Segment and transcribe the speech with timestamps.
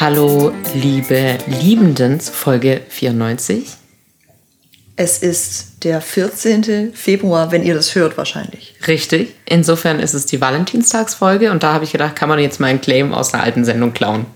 [0.00, 3.66] Hallo, liebe Liebenden, zu Folge 94.
[4.94, 6.92] Es ist der 14.
[6.94, 8.76] Februar, wenn ihr das hört, wahrscheinlich.
[8.86, 9.34] Richtig.
[9.44, 12.80] Insofern ist es die Valentinstagsfolge und da habe ich gedacht, kann man jetzt mal einen
[12.80, 14.26] Claim aus einer alten Sendung klauen.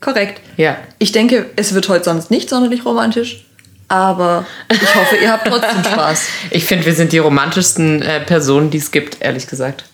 [0.00, 0.40] Korrekt.
[0.56, 0.78] Ja.
[0.98, 3.46] Ich denke, es wird heute sonst nicht sonderlich romantisch,
[3.86, 6.26] aber ich hoffe, ihr habt trotzdem Spaß.
[6.50, 9.84] Ich finde, wir sind die romantischsten äh, Personen, die es gibt, ehrlich gesagt.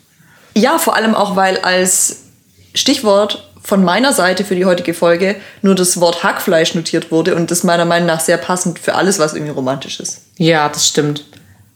[0.57, 2.23] Ja, vor allem auch, weil als
[2.75, 7.53] Stichwort von meiner Seite für die heutige Folge nur das Wort Hackfleisch notiert wurde und
[7.53, 10.23] das meiner Meinung nach sehr passend für alles, was irgendwie romantisch ist.
[10.39, 11.25] Ja, das stimmt.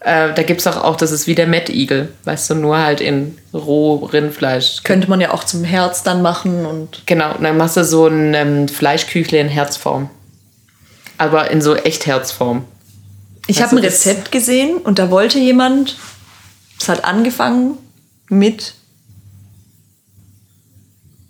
[0.00, 3.00] Äh, da gibt es auch, auch, das ist wie der Mettigel, weißt du, nur halt
[3.00, 4.82] in Roh-Rindfleisch.
[4.82, 7.02] Könnte man ja auch zum Herz dann machen und.
[7.06, 10.10] Genau, und dann machst du so ein ähm, Fleischküchle in Herzform.
[11.16, 12.64] Aber in so Echtherzform.
[13.47, 15.97] Ich habe ein Rezept gesehen und da wollte jemand,
[16.80, 17.78] es hat angefangen
[18.28, 18.74] mit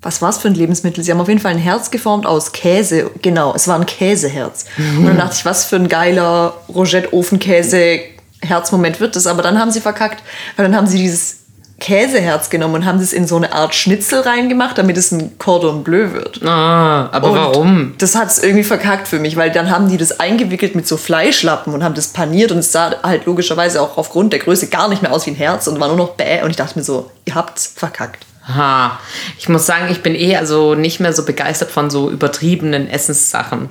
[0.04, 1.02] was war es für ein Lebensmittel?
[1.02, 3.10] Sie haben auf jeden Fall ein Herz geformt aus Käse.
[3.22, 4.66] Genau, es war ein Käseherz.
[4.76, 4.98] Mhm.
[4.98, 9.26] Und dann dachte ich, was für ein geiler Rogette-Ofenkäse-Herzmoment wird das.
[9.26, 10.22] Aber dann haben sie verkackt,
[10.56, 11.38] weil dann haben sie dieses
[11.80, 15.82] Käseherz genommen und haben es in so eine Art Schnitzel reingemacht, damit es ein Cordon
[15.82, 16.40] Bleu wird.
[16.44, 17.94] Ah, aber und warum?
[17.98, 20.96] Das hat es irgendwie verkackt für mich, weil dann haben die das eingewickelt mit so
[20.96, 24.88] Fleischlappen und haben das paniert und es sah halt logischerweise auch aufgrund der Größe gar
[24.88, 26.42] nicht mehr aus wie ein Herz und war nur noch bäh.
[26.42, 28.24] Und ich dachte mir so, ihr habt's verkackt.
[28.46, 29.00] Ha,
[29.38, 33.70] ich muss sagen, ich bin eh also nicht mehr so begeistert von so übertriebenen Essenssachen.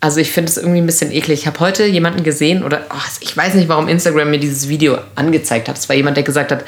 [0.00, 1.42] Also ich finde es irgendwie ein bisschen eklig.
[1.42, 4.98] Ich habe heute jemanden gesehen oder oh, ich weiß nicht, warum Instagram mir dieses Video
[5.14, 5.78] angezeigt hat.
[5.78, 6.64] Es war jemand, der gesagt hat,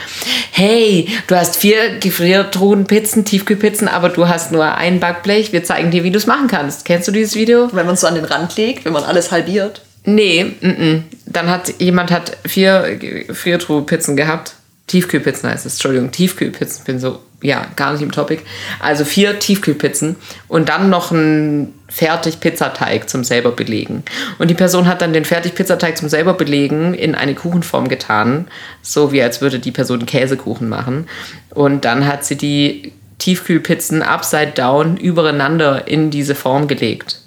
[0.53, 5.53] hey, du hast vier Gefriertruhenpizzen, Tiefkühlpizzen, aber du hast nur ein Backblech.
[5.53, 6.85] Wir zeigen dir, wie du es machen kannst.
[6.85, 7.69] Kennst du dieses Video?
[7.73, 9.83] Wenn man es so an den Rand legt, wenn man alles halbiert.
[10.05, 11.03] Nee, n -n.
[11.27, 14.55] dann hat jemand hat vier Gefriertruhenpizzen gehabt
[14.86, 18.42] Tiefkühlpizzen heißt es, Entschuldigung, Tiefkühlpizzen, bin so, ja, gar nicht im Topic.
[18.80, 20.17] Also vier Tiefkühlpizzen
[20.48, 24.02] und dann noch ein Fertig-Pizzateig zum selber belegen.
[24.39, 28.48] Und die Person hat dann den Fertig-Pizzateig zum selber belegen in eine Kuchenform getan,
[28.83, 31.06] so wie als würde die Person Käsekuchen machen.
[31.51, 37.20] Und dann hat sie die Tiefkühlpizzen upside down übereinander in diese Form gelegt.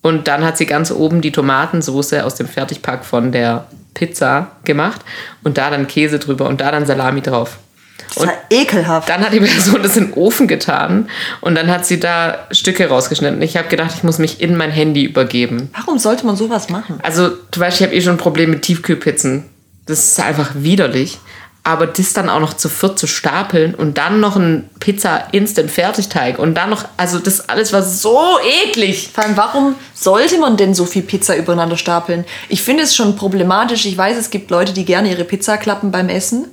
[0.00, 3.66] Und dann hat sie ganz oben die Tomatensoße aus dem Fertigpack von der
[3.98, 5.00] Pizza gemacht
[5.42, 7.58] und da dann Käse drüber und da dann Salami drauf.
[8.14, 9.08] Das war ekelhaft.
[9.08, 11.10] Dann hat die Person das in den Ofen getan
[11.40, 13.42] und dann hat sie da Stücke rausgeschnitten.
[13.42, 15.70] Ich habe gedacht, ich muss mich in mein Handy übergeben.
[15.74, 17.00] Warum sollte man sowas machen?
[17.02, 19.44] Also, du weißt, ich habe eh schon ein Problem mit Tiefkühlpizzen.
[19.86, 21.18] Das ist einfach widerlich
[21.68, 25.70] aber das dann auch noch zu viert zu stapeln und dann noch ein Pizza Instant
[25.70, 28.18] Fertigteig und dann noch, also das alles war so
[28.64, 29.10] eklig.
[29.12, 32.24] Vor allem, warum sollte man denn so viel Pizza übereinander stapeln?
[32.48, 33.84] Ich finde es schon problematisch.
[33.84, 36.46] Ich weiß, es gibt Leute, die gerne ihre Pizza klappen beim Essen.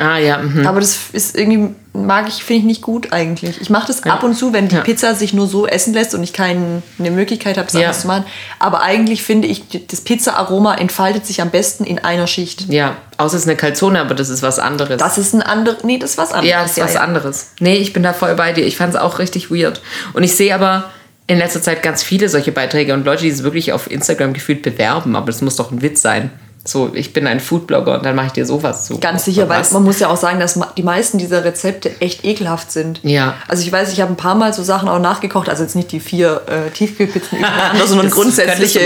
[0.00, 0.38] Ah ja.
[0.38, 0.66] Mhm.
[0.66, 3.60] Aber das ist irgendwie, mag ich, finde ich nicht gut eigentlich.
[3.60, 4.14] Ich mache das ja.
[4.14, 4.80] ab und zu, wenn die ja.
[4.80, 7.80] Pizza sich nur so essen lässt und ich keine Möglichkeit habe, es ja.
[7.80, 8.24] anders zu machen.
[8.58, 12.72] Aber eigentlich finde ich, das Pizza-Aroma entfaltet sich am besten in einer Schicht.
[12.72, 14.96] Ja, außer es ist eine Calzone, aber das ist was anderes.
[14.96, 16.50] Das ist ein anderes, nee, das ist was anderes.
[16.50, 17.50] Ja, das ist was anderes.
[17.60, 18.64] Nee, ich bin da voll bei dir.
[18.64, 19.82] Ich fand es auch richtig weird.
[20.14, 20.90] Und ich sehe aber
[21.26, 24.62] in letzter Zeit ganz viele solche Beiträge und Leute, die es wirklich auf Instagram gefühlt
[24.62, 26.30] bewerben, aber das muss doch ein Witz sein.
[26.64, 28.98] So, ich bin ein Foodblogger und dann mache ich dir sowas zu.
[28.98, 32.70] Ganz sicher, weil man muss ja auch sagen, dass die meisten dieser Rezepte echt ekelhaft
[32.70, 33.00] sind.
[33.02, 33.34] Ja.
[33.48, 35.90] Also ich weiß, ich habe ein paar Mal so Sachen auch nachgekocht, also jetzt nicht
[35.90, 38.80] die vier äh, Tiefkühlpizzen übereinander, sondern grundsätzliche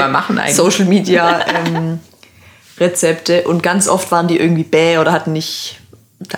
[0.53, 1.99] Social Media ähm,
[2.79, 5.81] Rezepte und ganz oft waren die irgendwie bäh oder hatten nicht,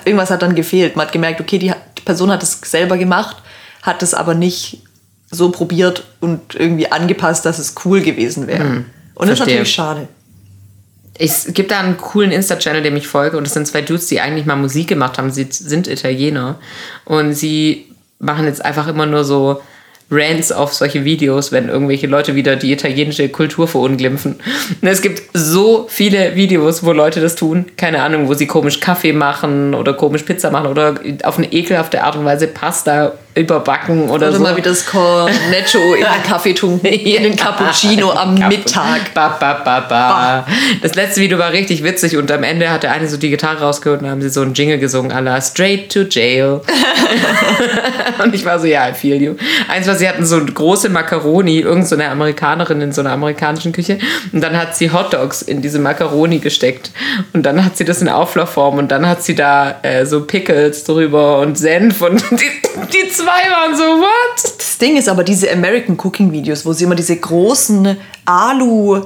[0.07, 0.97] irgendwas hat dann gefehlt.
[0.97, 3.37] Man hat gemerkt, okay, die, die Person hat es selber gemacht,
[3.83, 4.83] hat es aber nicht
[5.31, 8.65] so probiert und irgendwie angepasst, dass es cool gewesen wäre.
[8.65, 10.09] Hm, und das ist natürlich schade
[11.19, 14.21] es gibt da einen coolen Insta-Channel, dem ich folge, und das sind zwei Dudes, die
[14.21, 15.31] eigentlich mal Musik gemacht haben.
[15.31, 16.59] Sie sind Italiener.
[17.05, 17.87] Und sie
[18.19, 19.61] machen jetzt einfach immer nur so
[20.11, 24.37] Rants auf solche Videos, wenn irgendwelche Leute wieder die italienische Kultur verunglimpfen.
[24.81, 27.67] Und es gibt so viele Videos, wo Leute das tun.
[27.77, 30.95] Keine Ahnung, wo sie komisch Kaffee machen oder komisch Pizza machen oder
[31.25, 34.43] auf eine ekelhafte Art und Weise Pasta überbacken oder, oder so.
[34.43, 39.13] Mal wie das Cornetto in den Kaffee tunken, in den Cappuccino am Mittag.
[39.13, 40.47] Ba, ba, ba, ba.
[40.81, 43.61] Das letzte Video war richtig witzig und am Ende hat der eine so die Gitarre
[43.61, 46.63] rausgeholt und haben sie so einen Jingle gesungen, à la Straight to Jail.
[48.25, 49.35] und ich war so, ja, I feel you.
[49.69, 53.73] Eins war, sie hatten so große Macaroni, irgend so eine Amerikanerin in so einer amerikanischen
[53.73, 53.99] Küche
[54.33, 56.91] und dann hat sie Hotdogs in diese Macaroni gesteckt
[57.35, 60.85] und dann hat sie das in Auflaufform und dann hat sie da äh, so Pickles
[60.85, 62.37] drüber und Senf und die,
[62.93, 64.59] die zwei zwei waren so, what?
[64.59, 69.03] Das Ding ist aber diese American Cooking Videos, wo sie immer diese großen Alu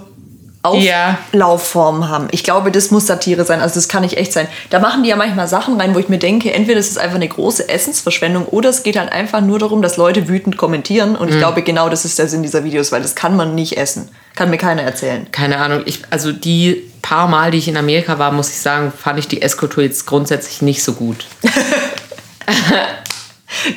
[0.62, 2.08] Auflaufform ja.
[2.08, 2.28] haben.
[2.32, 3.62] Ich glaube, das muss Satire sein.
[3.62, 4.46] Also das kann nicht echt sein.
[4.68, 7.16] Da machen die ja manchmal Sachen rein, wo ich mir denke, entweder ist es einfach
[7.16, 11.16] eine große Essensverschwendung oder es geht halt einfach nur darum, dass Leute wütend kommentieren.
[11.16, 11.38] Und ich mhm.
[11.38, 14.10] glaube, genau das ist der Sinn dieser Videos, weil das kann man nicht essen.
[14.34, 15.26] Kann mir keiner erzählen.
[15.32, 15.80] Keine Ahnung.
[15.86, 19.28] Ich, also die paar Mal, die ich in Amerika war, muss ich sagen, fand ich
[19.28, 21.24] die Esskultur jetzt grundsätzlich nicht so gut.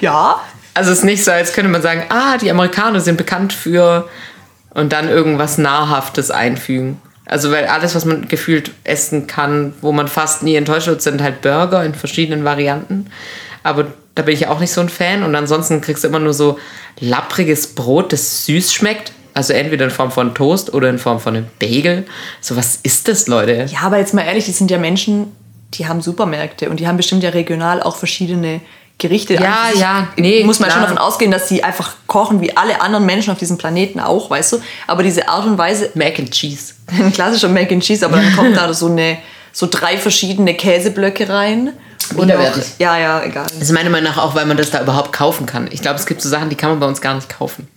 [0.02, 0.42] ja.
[0.74, 4.10] Also es ist nicht so, als könnte man sagen, ah, die Amerikaner sind bekannt für
[4.74, 7.00] und dann irgendwas Nahrhaftes einfügen.
[7.26, 11.22] Also weil alles, was man gefühlt essen kann, wo man fast nie enttäuscht wird, sind
[11.22, 13.08] halt Burger in verschiedenen Varianten.
[13.64, 15.24] Aber da bin ich auch nicht so ein Fan.
[15.24, 16.60] Und ansonsten kriegst du immer nur so
[17.00, 19.14] lappriges Brot, das süß schmeckt.
[19.34, 22.06] Also entweder in Form von Toast oder in Form von einem Bagel.
[22.40, 23.66] So, was ist das, Leute?
[23.72, 25.32] Ja, aber jetzt mal ehrlich, die sind ja Menschen,
[25.74, 28.62] die haben Supermärkte und die haben bestimmt ja regional auch verschiedene
[29.04, 29.36] Gerichte.
[29.36, 30.44] Ja, also, ja, nee.
[30.44, 30.80] Muss man klar.
[30.80, 34.30] schon davon ausgehen, dass sie einfach kochen wie alle anderen Menschen auf diesem Planeten auch,
[34.30, 34.62] weißt du?
[34.88, 35.92] Aber diese Art und Weise.
[35.94, 36.74] Mac and Cheese.
[36.88, 39.18] Ein klassischer Mac and Cheese, aber dann kommt da so eine
[39.52, 41.74] so drei verschiedene Käseblöcke rein.
[42.16, 42.64] Widerwärtig.
[42.80, 43.46] Ja, ja, egal.
[43.54, 45.70] Das ist meiner Meinung nach auch, weil man das da überhaupt kaufen kann.
[45.72, 47.68] Ich glaube, es gibt so Sachen, die kann man bei uns gar nicht kaufen.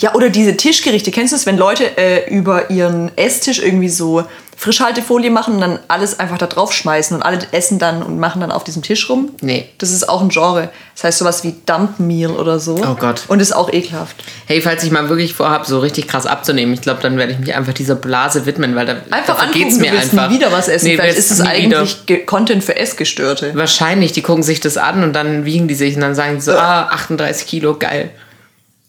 [0.00, 1.10] Ja, oder diese Tischgerichte.
[1.10, 4.24] Kennst du es, wenn Leute äh, über ihren Esstisch irgendwie so
[4.56, 8.40] Frischhaltefolie machen und dann alles einfach da drauf schmeißen und alle essen dann und machen
[8.40, 9.30] dann auf diesem Tisch rum?
[9.40, 9.68] Nee.
[9.78, 10.70] Das ist auch ein Genre.
[10.94, 12.76] Das heißt sowas wie Dump Meal oder so.
[12.76, 13.22] Oh Gott.
[13.26, 14.14] Und ist auch ekelhaft.
[14.46, 17.40] Hey, falls ich mal wirklich vorhabe, so richtig krass abzunehmen, ich glaube, dann werde ich
[17.40, 20.28] mich einfach dieser Blase widmen, weil da, einfach da geht's mir du einfach.
[20.28, 20.86] nie wieder was essen.
[20.86, 22.24] Nee, Vielleicht ist es eigentlich wieder.
[22.24, 23.56] Content für Essgestörte.
[23.56, 24.12] Wahrscheinlich.
[24.12, 26.52] Die gucken sich das an und dann wiegen die sich und dann sagen die so,
[26.52, 28.10] ah, 38 Kilo, geil.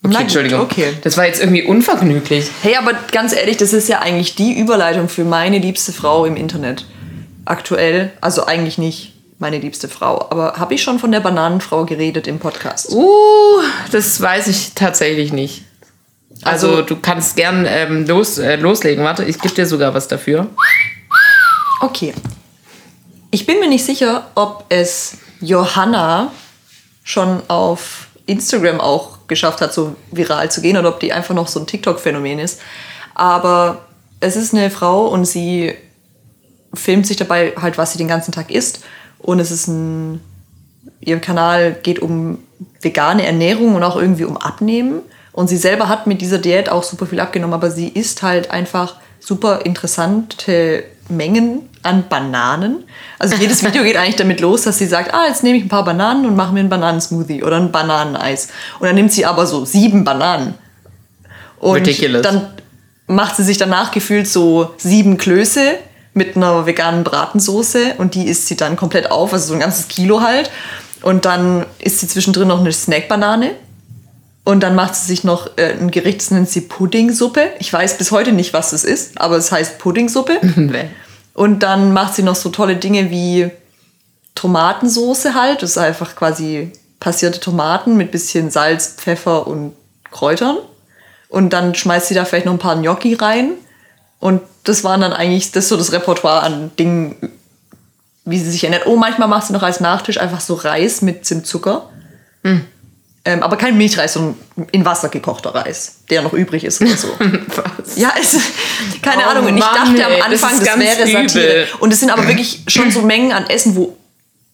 [0.05, 0.59] Okay, Entschuldigung.
[0.61, 0.97] Okay.
[1.01, 2.50] Das war jetzt irgendwie unvergnüglich.
[2.61, 6.35] Hey, aber ganz ehrlich, das ist ja eigentlich die Überleitung für meine liebste Frau im
[6.35, 6.85] Internet.
[7.45, 12.27] Aktuell, also eigentlich nicht meine liebste Frau, aber habe ich schon von der Bananenfrau geredet
[12.27, 12.91] im Podcast?
[12.91, 13.61] Uh,
[13.91, 15.63] das weiß ich tatsächlich nicht.
[16.44, 19.03] Also, also du kannst gern ähm, los, äh, loslegen.
[19.03, 20.47] Warte, ich gebe dir sogar was dafür.
[21.79, 22.13] Okay.
[23.31, 26.31] Ich bin mir nicht sicher, ob es Johanna
[27.03, 31.48] schon auf Instagram auch geschafft hat, so viral zu gehen oder ob die einfach noch
[31.48, 32.62] so ein TikTok-Phänomen ist.
[33.14, 33.86] Aber
[34.20, 35.74] es ist eine Frau und sie
[36.74, 38.84] filmt sich dabei halt, was sie den ganzen Tag isst.
[39.20, 40.22] Und es ist ein,
[41.02, 42.40] ihr Kanal geht um
[42.81, 45.02] vegane Ernährung und auch irgendwie um Abnehmen.
[45.31, 48.52] Und sie selber hat mit dieser Diät auch super viel abgenommen, aber sie isst halt
[48.52, 52.83] einfach super interessante Mengen an Bananen.
[53.19, 55.69] Also jedes Video geht eigentlich damit los, dass sie sagt, ah, jetzt nehme ich ein
[55.69, 58.50] paar Bananen und mache mir einen Bananensmoothie oder ein Bananeneis.
[58.80, 60.56] Und dann nimmt sie aber so sieben Bananen.
[61.59, 62.21] Und Ridiculous.
[62.21, 62.47] dann
[63.07, 65.77] macht sie sich danach gefühlt so sieben Klöße
[66.13, 69.88] mit einer veganen Bratensoße und die isst sie dann komplett auf, also so ein ganzes
[69.88, 70.51] Kilo halt.
[71.01, 73.51] Und dann isst sie zwischendrin noch eine Snackbanane
[74.45, 77.51] und dann macht sie sich noch äh, ein Gericht, das nennt sie Puddingsuppe.
[77.59, 80.39] Ich weiß bis heute nicht, was das ist, aber es heißt Puddingsuppe.
[81.33, 83.50] und dann macht sie noch so tolle Dinge wie
[84.35, 85.62] Tomatensoße halt.
[85.62, 89.74] Das ist einfach quasi passierte Tomaten mit bisschen Salz, Pfeffer und
[90.12, 90.57] Kräutern.
[91.30, 93.53] Und dann schmeißt sie da vielleicht noch ein paar Gnocchi rein.
[94.19, 97.15] Und das waren dann eigentlich das so das Repertoire an Dingen,
[98.25, 98.86] wie sie sich ernährt.
[98.86, 101.89] Oh, manchmal macht sie noch als Nachtisch einfach so Reis mit Zimtzucker.
[102.44, 102.59] Mm.
[103.25, 104.36] Ähm, aber kein Milchreis, sondern
[104.72, 107.08] in Wasser gekochter Reis, der noch übrig ist oder so.
[107.18, 107.96] Was?
[107.96, 108.38] Ja, es,
[109.01, 109.46] keine oh Ahnung.
[109.46, 111.68] Und ich dachte am Anfang, das, das wäre Satire.
[111.80, 113.98] Und es sind aber wirklich schon so Mengen an Essen, wo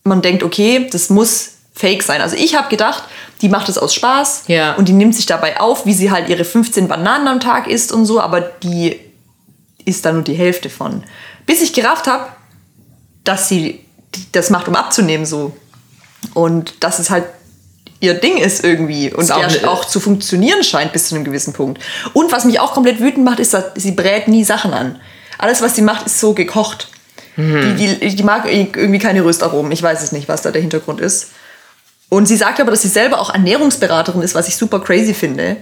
[0.03, 2.21] man denkt, okay, das muss fake sein.
[2.21, 3.05] Also ich habe gedacht,
[3.41, 4.75] die macht es aus Spaß ja.
[4.75, 7.91] und die nimmt sich dabei auf, wie sie halt ihre 15 Bananen am Tag isst
[7.91, 8.99] und so, aber die
[9.85, 11.03] isst da nur die Hälfte von.
[11.47, 12.27] Bis ich gerafft habe,
[13.23, 13.83] dass sie
[14.31, 15.55] das macht, um abzunehmen so.
[16.33, 17.25] Und das ist halt
[17.99, 21.81] ihr Ding ist irgendwie und auch, auch zu funktionieren scheint bis zu einem gewissen Punkt.
[22.13, 24.99] Und was mich auch komplett wütend macht, ist, dass sie brät nie Sachen an.
[25.37, 26.89] Alles, was sie macht, ist so gekocht.
[27.35, 27.77] Mhm.
[27.77, 29.71] Die, die, die mag irgendwie keine Röstaromen.
[29.71, 31.31] Ich weiß es nicht, was da der Hintergrund ist.
[32.09, 35.57] Und sie sagt aber, dass sie selber auch Ernährungsberaterin ist, was ich super crazy finde.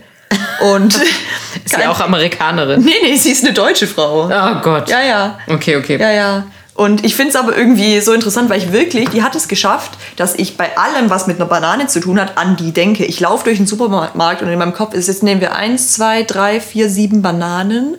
[0.62, 0.96] Und
[1.65, 2.82] ist sie auch Amerikanerin?
[2.84, 4.25] Nee, nee, sie ist eine deutsche Frau.
[4.25, 4.89] Oh Gott.
[4.89, 5.39] Ja, ja.
[5.48, 5.98] Okay, okay.
[6.00, 6.48] Ja, ja.
[6.77, 9.98] Und ich finde es aber irgendwie so interessant, weil ich wirklich, die hat es geschafft,
[10.15, 13.03] dass ich bei allem, was mit einer Banane zu tun hat, an die denke.
[13.03, 16.22] Ich laufe durch den Supermarkt und in meinem Kopf ist, jetzt nehmen wir eins, zwei,
[16.22, 17.98] drei, vier, sieben Bananen.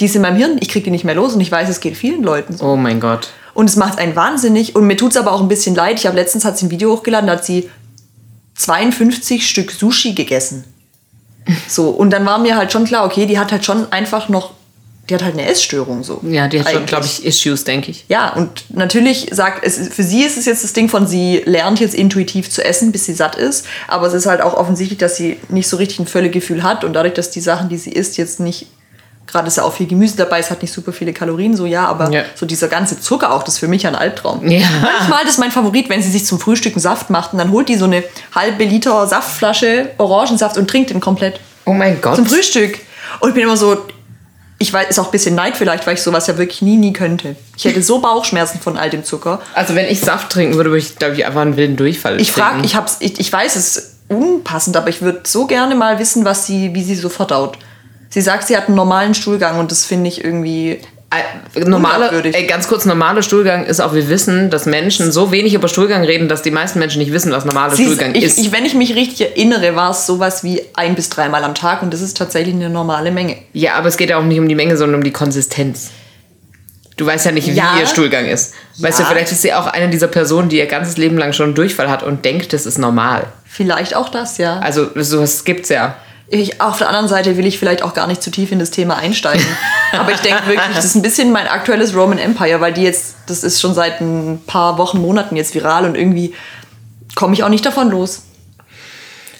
[0.00, 1.80] Die sind in meinem Hirn, ich kriege die nicht mehr los und ich weiß, es
[1.80, 2.66] geht vielen Leuten so.
[2.66, 3.30] Oh mein Gott.
[3.54, 5.98] Und es macht einen wahnsinnig und mir tut es aber auch ein bisschen leid.
[5.98, 7.70] Ich habe letztens hat sie ein Video hochgeladen, da hat sie
[8.56, 10.64] 52 Stück Sushi gegessen.
[11.66, 14.50] So, und dann war mir halt schon klar, okay, die hat halt schon einfach noch
[15.10, 16.20] die hat halt eine Essstörung so.
[16.22, 16.78] Ja, die hat eigentlich.
[16.78, 18.04] schon, glaube ich, Issues, denke ich.
[18.08, 21.80] Ja, und natürlich sagt es, für sie ist es jetzt das Ding von, sie lernt
[21.80, 23.66] jetzt intuitiv zu essen, bis sie satt ist.
[23.88, 26.92] Aber es ist halt auch offensichtlich, dass sie nicht so richtig ein Völlegefühl hat und
[26.92, 28.68] dadurch, dass die Sachen, die sie isst, jetzt nicht
[29.26, 31.86] Gerade ist ja auch viel Gemüse dabei, es hat nicht super viele Kalorien, so ja,
[31.86, 32.24] aber ja.
[32.34, 34.44] so dieser ganze Zucker auch, das ist für mich ein Albtraum.
[34.48, 34.66] Ja.
[34.82, 37.68] Manchmal ist mein Favorit, wenn sie sich zum Frühstück einen Saft macht und dann holt
[37.68, 38.02] die so eine
[38.34, 41.38] halbe Liter Saftflasche Orangensaft und trinkt den komplett.
[41.64, 42.16] Oh mein Gott.
[42.16, 42.80] Zum Frühstück.
[43.20, 43.76] Und ich bin immer so,
[44.62, 46.92] ich weiß, ist auch ein bisschen Neid vielleicht, weil ich sowas ja wirklich nie, nie
[46.92, 47.34] könnte.
[47.56, 49.40] Ich hätte so Bauchschmerzen von all dem Zucker.
[49.54, 52.30] Also wenn ich Saft trinken würde, würde ich, glaube ich, einfach einen wilden Durchfall Ich
[52.30, 56.26] frage, ich, ich, ich weiß, es ist unpassend, aber ich würde so gerne mal wissen,
[56.26, 57.56] was sie, wie sie so verdaut.
[58.10, 60.80] Sie sagt, sie hat einen normalen Stuhlgang und das finde ich irgendwie
[61.66, 65.68] normale, ey, ganz kurz, normaler Stuhlgang ist auch, wir wissen, dass Menschen so wenig über
[65.68, 68.38] Stuhlgang reden, dass die meisten Menschen nicht wissen, was normaler Sie, Stuhlgang ich, ist.
[68.38, 71.82] Ich, wenn ich mich richtig erinnere, war es sowas wie ein bis dreimal am Tag
[71.82, 73.36] und das ist tatsächlich eine normale Menge.
[73.52, 75.90] Ja, aber es geht ja auch nicht um die Menge, sondern um die Konsistenz.
[76.96, 77.78] Du weißt ja nicht, wie ja.
[77.80, 78.54] ihr Stuhlgang ist.
[78.78, 79.04] Weißt ja.
[79.04, 81.54] du, vielleicht ist sie auch eine dieser Personen, die ihr ganzes Leben lang schon einen
[81.54, 83.26] Durchfall hat und denkt, das ist normal.
[83.46, 84.60] Vielleicht auch das, ja.
[84.60, 85.96] Also sowas gibt's ja
[86.32, 88.70] ich, auf der anderen Seite will ich vielleicht auch gar nicht zu tief in das
[88.70, 89.44] Thema einsteigen.
[89.92, 93.16] Aber ich denke wirklich, das ist ein bisschen mein aktuelles Roman Empire, weil die jetzt,
[93.26, 96.34] das ist schon seit ein paar Wochen, Monaten jetzt viral und irgendwie
[97.16, 98.22] komme ich auch nicht davon los.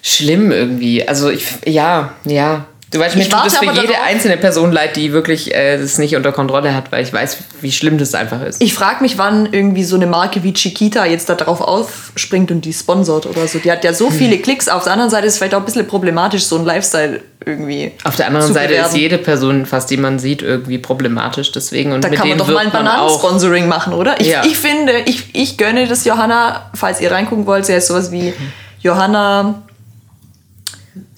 [0.03, 1.07] Schlimm irgendwie.
[1.07, 2.67] Also ich, ja, ja.
[2.91, 5.99] Du weißt, mir tut es für jede darauf, einzelne Person leid, die wirklich äh, das
[5.99, 8.61] nicht unter Kontrolle hat, weil ich weiß, wie schlimm das einfach ist.
[8.61, 12.65] Ich frage mich, wann irgendwie so eine Marke wie Chiquita jetzt da drauf aufspringt und
[12.65, 13.61] die sponsort oder so.
[13.61, 14.15] Die hat ja so hm.
[14.15, 14.69] viele Klicks.
[14.69, 17.93] Auf der anderen Seite ist es vielleicht auch ein bisschen problematisch, so ein Lifestyle irgendwie.
[18.03, 18.89] Auf der anderen Seite bewerben.
[18.89, 21.53] ist jede Person, fast die man sieht, irgendwie problematisch.
[21.53, 24.21] Deswegen und da kann man doch mal ein Bananensponsoring machen, oder?
[24.21, 24.45] Ich, ja.
[24.45, 28.35] ich finde, ich, ich gönne das Johanna, falls ihr reingucken wollt, sie heißt sowas wie
[28.81, 29.63] Johanna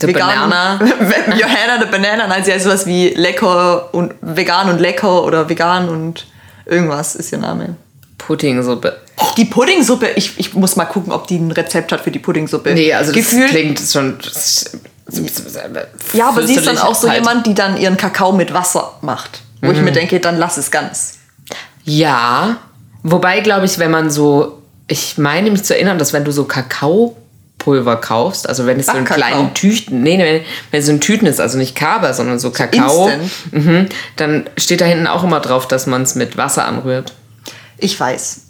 [0.03, 0.81] The vegan, Banana.
[1.39, 5.89] Johanna the Banana, nein, sie heißt sowas wie lecker und vegan und lecker oder vegan
[5.89, 6.27] und
[6.67, 7.77] irgendwas ist ihr Name.
[8.19, 8.99] Puddingsuppe.
[9.37, 12.73] Die Puddingsuppe, ich, ich muss mal gucken, ob die ein Rezept hat für die Puddingsuppe.
[12.75, 14.19] Nee, also Gefühlt, das klingt schon.
[16.13, 19.43] Ja, aber sie ist dann auch so jemand, die dann ihren Kakao mit Wasser macht.
[19.61, 19.75] Wo mhm.
[19.75, 21.19] ich mir denke, dann lass es ganz.
[21.85, 22.59] Ja,
[23.03, 24.59] wobei, glaube ich, wenn man so.
[24.89, 27.17] Ich meine mich zu erinnern, dass wenn du so Kakao
[27.63, 30.41] Pulver kaufst, also wenn es so in kleinen Tüten, nee, wenn,
[30.73, 33.09] wenn es so in Tüten ist, also nicht Kaba, sondern so Kakao,
[33.53, 37.13] mhm, dann steht da hinten auch immer drauf, dass man es mit Wasser anrührt.
[37.79, 38.41] Ich weiß.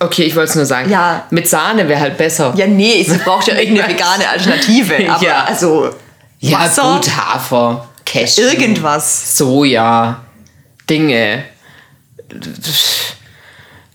[0.00, 0.90] Okay, ich wollte es nur sagen.
[0.90, 1.26] Ja.
[1.30, 2.52] Mit Sahne wäre halt besser.
[2.56, 5.08] Ja, nee, es braucht ja irgendeine vegane Alternative.
[5.08, 5.44] Aber ja.
[5.44, 5.90] also.
[6.40, 8.42] Ja, Wasser, gut, Hafer, Cashew.
[8.42, 9.36] Irgendwas.
[9.36, 10.20] Soja.
[10.90, 11.44] Dinge.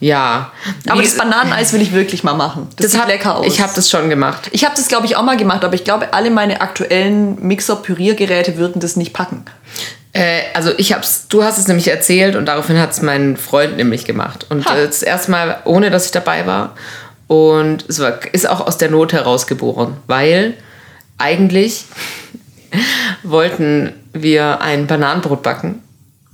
[0.03, 0.51] Ja.
[0.89, 2.67] Aber Wie, das Bananeneis will ich wirklich mal machen.
[2.75, 3.47] Das, das sieht hab, lecker aus.
[3.47, 4.49] Ich habe das schon gemacht.
[4.51, 8.57] Ich habe das, glaube ich, auch mal gemacht, aber ich glaube, alle meine aktuellen Mixer-Püriergeräte
[8.57, 9.45] würden das nicht packen.
[10.11, 13.77] Äh, also ich hab's, du hast es nämlich erzählt und daraufhin hat es mein Freund
[13.77, 14.45] nämlich gemacht.
[14.49, 14.75] Und ha.
[14.75, 16.75] das erste Mal, ohne dass ich dabei war.
[17.27, 20.55] Und es war, ist auch aus der Not herausgeboren, weil
[21.17, 21.85] eigentlich
[23.23, 25.81] wollten wir ein Bananenbrot backen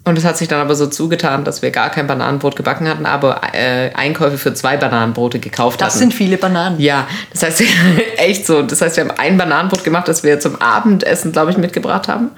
[0.06, 3.06] und es hat sich dann aber so zugetan, dass wir gar kein Bananenbrot gebacken hatten,
[3.06, 5.94] aber äh, Einkäufe für zwei Bananenbrote gekauft das hatten.
[5.94, 6.80] Das sind viele Bananen.
[6.80, 7.64] Ja, das heißt,
[8.18, 8.64] echt so.
[8.64, 12.32] Das heißt, wir haben ein Bananenbrot gemacht, das wir zum Abendessen, glaube ich, mitgebracht haben.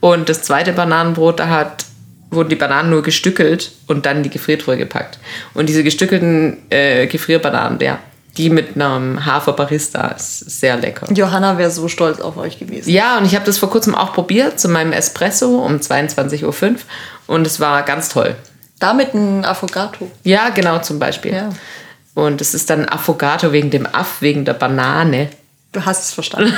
[0.00, 1.86] Und das zweite Bananenbrot, da hat
[2.30, 5.18] wurden die Bananen nur gestückelt und dann in die Gefriertruhe gepackt.
[5.54, 7.98] Und diese gestückelten äh, Gefrierbananen, ja,
[8.36, 11.06] die mit einem Haferbarista ist sehr lecker.
[11.12, 12.90] Johanna wäre so stolz auf euch gewesen.
[12.90, 16.76] Ja, und ich habe das vor kurzem auch probiert zu meinem Espresso um 22.05 Uhr
[17.26, 18.34] und es war ganz toll.
[18.78, 20.10] Damit ein Affogato.
[20.22, 21.32] Ja, genau, zum Beispiel.
[21.32, 21.48] Ja.
[22.14, 25.30] Und es ist dann Affogato wegen dem Aff, wegen der Banane.
[25.72, 26.54] Du hast es verstanden.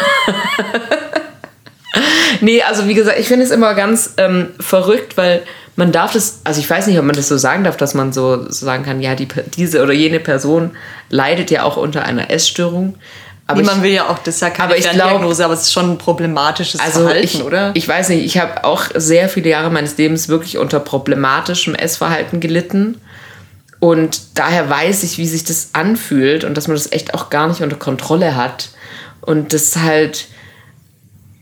[2.40, 5.42] nee, also wie gesagt, ich finde es immer ganz ähm, verrückt, weil
[5.78, 8.12] man darf das, also ich weiß nicht, ob man das so sagen darf, dass man
[8.12, 10.73] so, so sagen kann, ja, die, diese oder jene Person
[11.08, 12.97] leidet ja auch unter einer Essstörung.
[13.47, 15.73] Aber man will ja auch, das ist ja keine aber ich Diagnose, aber es ist
[15.73, 17.70] schon ein problematisches also Verhalten, ich, oder?
[17.75, 22.40] Ich weiß nicht, ich habe auch sehr viele Jahre meines Lebens wirklich unter problematischem Essverhalten
[22.40, 23.00] gelitten.
[23.78, 27.47] Und daher weiß ich, wie sich das anfühlt und dass man das echt auch gar
[27.47, 28.70] nicht unter Kontrolle hat.
[29.20, 30.26] Und das halt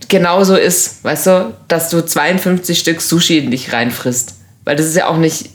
[0.08, 4.34] genauso ist, weißt du, dass du 52 Stück Sushi in dich reinfrisst.
[4.64, 5.50] Weil das ist ja auch nicht,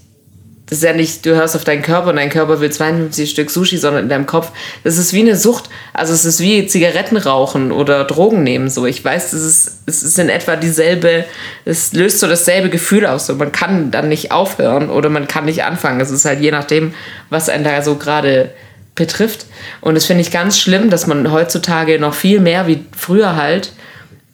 [0.68, 3.50] das ist ja nicht, du hörst auf deinen Körper und dein Körper will 52 Stück
[3.50, 4.52] Sushi, sondern in deinem Kopf.
[4.84, 5.66] Das ist wie eine Sucht.
[5.94, 8.70] Also es ist wie Zigaretten rauchen oder Drogen nehmen.
[8.70, 11.26] So, ich weiß, es ist, es ist in etwa dieselbe,
[11.66, 13.28] es löst so dasselbe Gefühl aus.
[13.28, 16.00] So, man kann dann nicht aufhören oder man kann nicht anfangen.
[16.00, 16.94] Es ist halt je nachdem,
[17.30, 18.52] was einen da so gerade
[18.96, 19.46] betrifft.
[19.82, 23.74] Und das finde ich ganz schlimm, dass man heutzutage noch viel mehr wie früher halt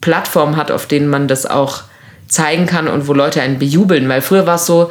[0.00, 1.82] Plattformen hat, auf denen man das auch
[2.28, 4.08] zeigen kann und wo Leute einen bejubeln.
[4.08, 4.90] Weil früher war es so,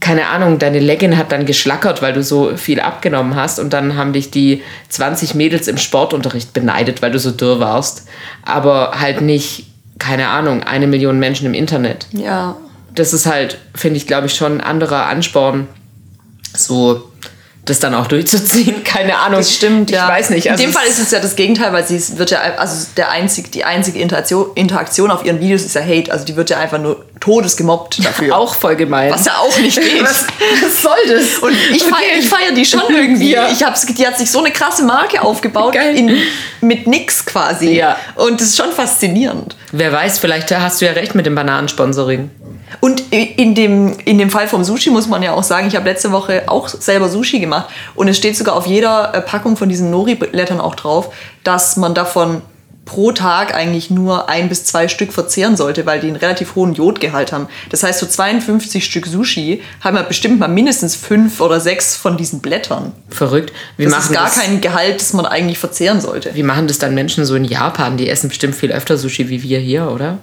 [0.00, 3.96] keine Ahnung, deine Leggin hat dann geschlackert, weil du so viel abgenommen hast und dann
[3.96, 8.06] haben dich die 20 Mädels im Sportunterricht beneidet, weil du so dürr warst.
[8.44, 9.66] Aber halt nicht,
[9.98, 12.06] keine Ahnung, eine Million Menschen im Internet.
[12.12, 12.56] Ja.
[12.94, 15.68] das ist halt, finde ich, glaube ich, schon ein anderer Ansporn,
[16.56, 17.10] so
[17.68, 18.84] das dann auch durchzuziehen.
[18.84, 19.38] Keine Ahnung.
[19.40, 20.04] Das stimmt, ja.
[20.04, 20.50] Ich weiß nicht.
[20.50, 23.10] Also In dem Fall ist es ja das Gegenteil, weil sie wird ja, also der
[23.10, 26.10] einzig, die einzige Interaktion, Interaktion auf ihren Videos ist ja Hate.
[26.12, 28.36] Also die wird ja einfach nur todesgemobbt dafür.
[28.36, 29.10] auch voll gemein.
[29.10, 30.02] Was ja auch nicht geht.
[30.02, 30.26] was,
[30.62, 31.38] was soll das?
[31.38, 31.92] Und ich okay.
[31.94, 33.30] feiere feier die schon irgendwie.
[33.30, 33.48] Ja.
[33.48, 36.18] Ich hab's, die hat sich so eine krasse Marke aufgebaut in,
[36.60, 37.72] mit nix quasi.
[37.72, 37.96] Ja.
[38.14, 39.56] Und das ist schon faszinierend.
[39.72, 42.30] Wer weiß, vielleicht hast du ja recht mit dem Bananensponsoring.
[42.80, 45.88] Und in dem, in dem Fall vom Sushi muss man ja auch sagen, ich habe
[45.88, 49.68] letzte Woche auch selber Sushi gemacht und es steht sogar auf jeder äh, Packung von
[49.68, 52.42] diesen Nori-Blättern auch drauf, dass man davon
[52.88, 56.72] pro Tag eigentlich nur ein bis zwei Stück verzehren sollte, weil die einen relativ hohen
[56.72, 57.46] Jodgehalt haben.
[57.68, 62.16] Das heißt, so 52 Stück Sushi haben wir bestimmt mal mindestens fünf oder sechs von
[62.16, 62.92] diesen Blättern.
[63.10, 63.52] Verrückt.
[63.76, 66.34] Wie das ist gar das, kein Gehalt, das man eigentlich verzehren sollte.
[66.34, 67.98] Wie machen das dann Menschen so in Japan?
[67.98, 70.16] Die essen bestimmt viel öfter Sushi wie wir hier, oder?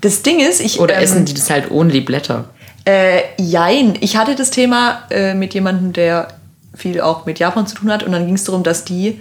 [0.00, 0.80] Das Ding ist, ich.
[0.80, 2.46] Oder ähm, essen die das halt ohne die Blätter?
[2.84, 3.96] Äh, jein.
[4.00, 6.26] Ich hatte das Thema äh, mit jemandem, der
[6.74, 8.02] viel auch mit Japan zu tun hat.
[8.02, 9.20] Und dann ging es darum, dass die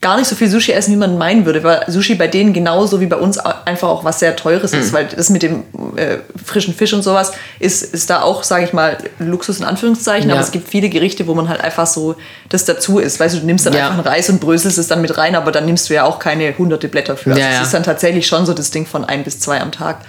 [0.00, 3.00] gar nicht so viel Sushi essen, wie man meinen würde, weil Sushi bei denen genauso
[3.00, 4.80] wie bei uns einfach auch was sehr Teures mhm.
[4.80, 5.64] ist, weil das mit dem
[5.96, 10.28] äh, frischen Fisch und sowas ist, ist da auch, sage ich mal, Luxus in Anführungszeichen,
[10.28, 10.34] ja.
[10.34, 12.14] aber es gibt viele Gerichte, wo man halt einfach so
[12.48, 13.18] das dazu ist.
[13.18, 13.88] Weißt du, du nimmst dann ja.
[13.88, 16.18] einfach einen Reis und bröselst es dann mit rein, aber dann nimmst du ja auch
[16.18, 17.30] keine hunderte Blätter für.
[17.30, 19.72] Also ja, es ist dann tatsächlich schon so das Ding von ein bis zwei am
[19.72, 20.02] Tag.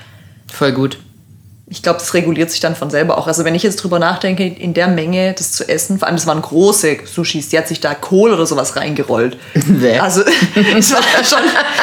[0.51, 0.97] Voll gut.
[1.69, 3.27] Ich glaube, das reguliert sich dann von selber auch.
[3.27, 6.25] Also wenn ich jetzt drüber nachdenke, in der Menge das zu essen, vor allem das
[6.25, 9.37] waren große Sushis, die hat sich da Kohl oder sowas reingerollt.
[9.53, 10.01] Wer?
[10.01, 10.21] Also
[10.77, 11.39] es war schon,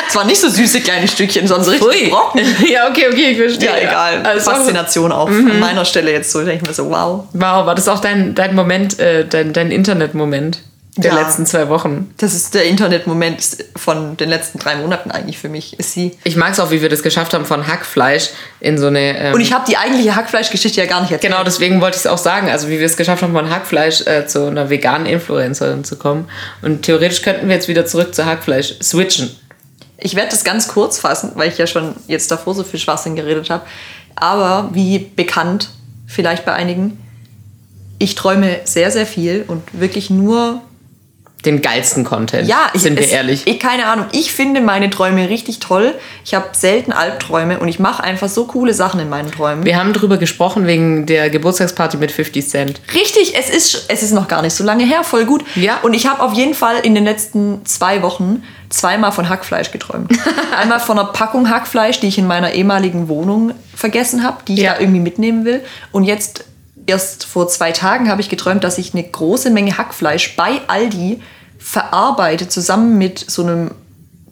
[0.09, 2.11] es waren nicht so süße kleine Stückchen, sondern so richtig.
[2.11, 2.41] Brocken.
[2.67, 3.69] Ja, okay, okay, ich verstehe.
[3.69, 4.23] Ja, egal.
[4.25, 5.29] Also Faszination auch.
[5.29, 5.51] Mhm.
[5.51, 7.25] An meiner Stelle jetzt so, denke ich mir so, wow.
[7.35, 10.61] Wow, war das auch dein, dein Moment, äh, dein, dein Internet-Moment?
[10.97, 12.15] Der ja, letzten zwei Wochen.
[12.19, 13.43] Das ist der Internetmoment
[13.75, 16.17] von den letzten drei Monaten eigentlich für mich, ist sie.
[16.23, 19.19] Ich mag es auch, wie wir das geschafft haben von Hackfleisch in so eine...
[19.19, 21.33] Ähm Und ich habe die eigentliche Hackfleischgeschichte ja gar nicht erzählt.
[21.33, 22.49] Genau, deswegen wollte ich es auch sagen.
[22.49, 26.29] Also wie wir es geschafft haben, von Hackfleisch äh, zu einer veganen Influencerin zu kommen.
[26.63, 29.35] Und theoretisch könnten wir jetzt wieder zurück zu Hackfleisch switchen.
[29.99, 33.17] Ich werde das ganz kurz fassen, weil ich ja schon jetzt davor so viel Schwachsinn
[33.17, 33.65] geredet habe.
[34.15, 35.71] Aber wie bekannt,
[36.07, 36.99] vielleicht bei einigen,
[37.99, 40.61] ich träume sehr, sehr viel und wirklich nur
[41.47, 42.49] den geilsten Content.
[42.49, 43.47] Ja, ich, sind wir es, ehrlich.
[43.47, 44.07] Ich, keine Ahnung.
[44.13, 45.95] Ich finde meine Träume richtig toll.
[46.25, 49.65] Ich habe selten Albträume und ich mache einfach so coole Sachen in meinen Träumen.
[49.65, 52.81] Wir haben drüber gesprochen wegen der Geburtstagsparty mit 50 Cent.
[52.95, 55.45] Richtig, es ist, es ist noch gar nicht so lange her, voll gut.
[55.55, 55.79] Ja.
[55.83, 60.11] Und ich habe auf jeden Fall in den letzten zwei Wochen zweimal von Hackfleisch geträumt.
[60.59, 64.61] Einmal von einer Packung Hackfleisch, die ich in meiner ehemaligen Wohnung vergessen habe, die ich
[64.61, 64.75] ja.
[64.75, 65.63] da irgendwie mitnehmen will.
[65.93, 66.45] Und jetzt
[66.87, 71.21] erst vor zwei Tagen habe ich geträumt, dass ich eine große Menge Hackfleisch bei Aldi
[71.65, 73.71] verarbeite, zusammen mit so einem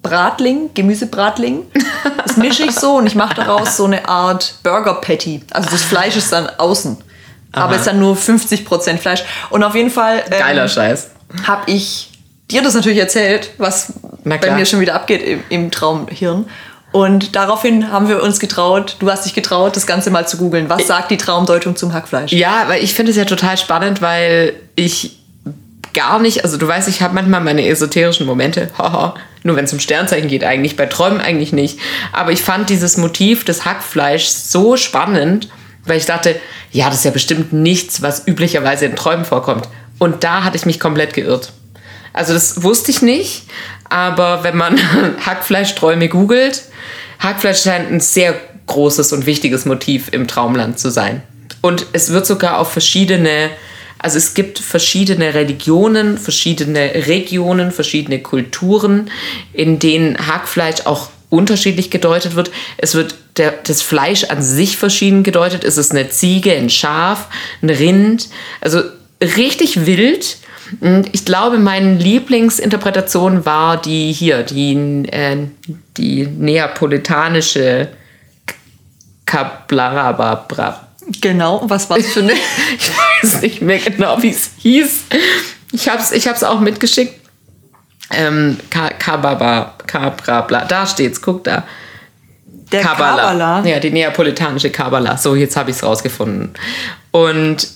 [0.03, 1.63] Bratling, Gemüsebratling.
[2.25, 5.43] Das mische ich so und ich mache daraus so eine Art Burger Patty.
[5.51, 6.99] Also das Fleisch ist dann außen.
[7.53, 7.65] Aha.
[7.65, 9.25] Aber es ist dann nur 50% Fleisch.
[9.51, 10.23] Und auf jeden Fall.
[10.31, 11.11] Ähm, Geiler Scheiß.
[11.47, 12.11] Habe ich
[12.51, 16.47] dir das natürlich erzählt, was bei mir schon wieder abgeht im, im Traumhirn.
[16.93, 20.69] Und daraufhin haben wir uns getraut, du hast dich getraut, das Ganze mal zu googeln.
[20.69, 22.33] Was sagt die Traumdeutung zum Hackfleisch?
[22.33, 25.22] Ja, weil ich finde es ja total spannend, weil ich
[25.95, 29.73] gar nicht, also du weißt, ich habe manchmal meine esoterischen Momente, haha, nur wenn es
[29.73, 31.79] um Sternzeichen geht eigentlich, bei Träumen eigentlich nicht.
[32.13, 35.49] Aber ich fand dieses Motiv des Hackfleischs so spannend,
[35.85, 36.37] weil ich dachte,
[36.71, 39.69] ja, das ist ja bestimmt nichts, was üblicherweise in Träumen vorkommt.
[39.99, 41.53] Und da hatte ich mich komplett geirrt.
[42.13, 43.45] Also das wusste ich nicht,
[43.89, 44.79] aber wenn man
[45.27, 46.63] Hackfleischträume googelt,
[47.19, 48.35] Hackfleisch scheint ein sehr
[48.67, 51.23] großes und wichtiges Motiv im Traumland zu sein.
[51.61, 53.51] Und es wird sogar auf verschiedene,
[54.03, 59.11] also es gibt verschiedene Religionen, verschiedene Regionen, verschiedene Kulturen,
[59.53, 62.51] in denen Hackfleisch auch unterschiedlich gedeutet wird.
[62.77, 65.65] Es wird der, das Fleisch an sich verschieden gedeutet.
[65.65, 67.29] Es ist eine Ziege, ein Schaf,
[67.63, 68.29] ein Rind.
[68.61, 68.83] Also
[69.21, 70.37] richtig wild.
[71.13, 74.75] Ich glaube, meine Lieblingsinterpretation war die hier, die,
[75.11, 75.37] äh,
[75.97, 77.89] die neapolitanische
[79.27, 80.89] Kablarabra.
[81.21, 82.33] Genau, was war es für eine?
[83.23, 85.05] ich weiß nicht mehr genau, wie es hieß.
[85.73, 87.21] Ich habe es ich hab's auch mitgeschickt.
[88.11, 91.65] Ähm, Kababa, Kabrabla, da steht's, guck da.
[92.71, 93.65] Der Kabbalah.
[93.67, 95.17] Ja, die neapolitanische Kabbala.
[95.17, 96.55] So, jetzt habe ich es rausgefunden.
[97.11, 97.69] Und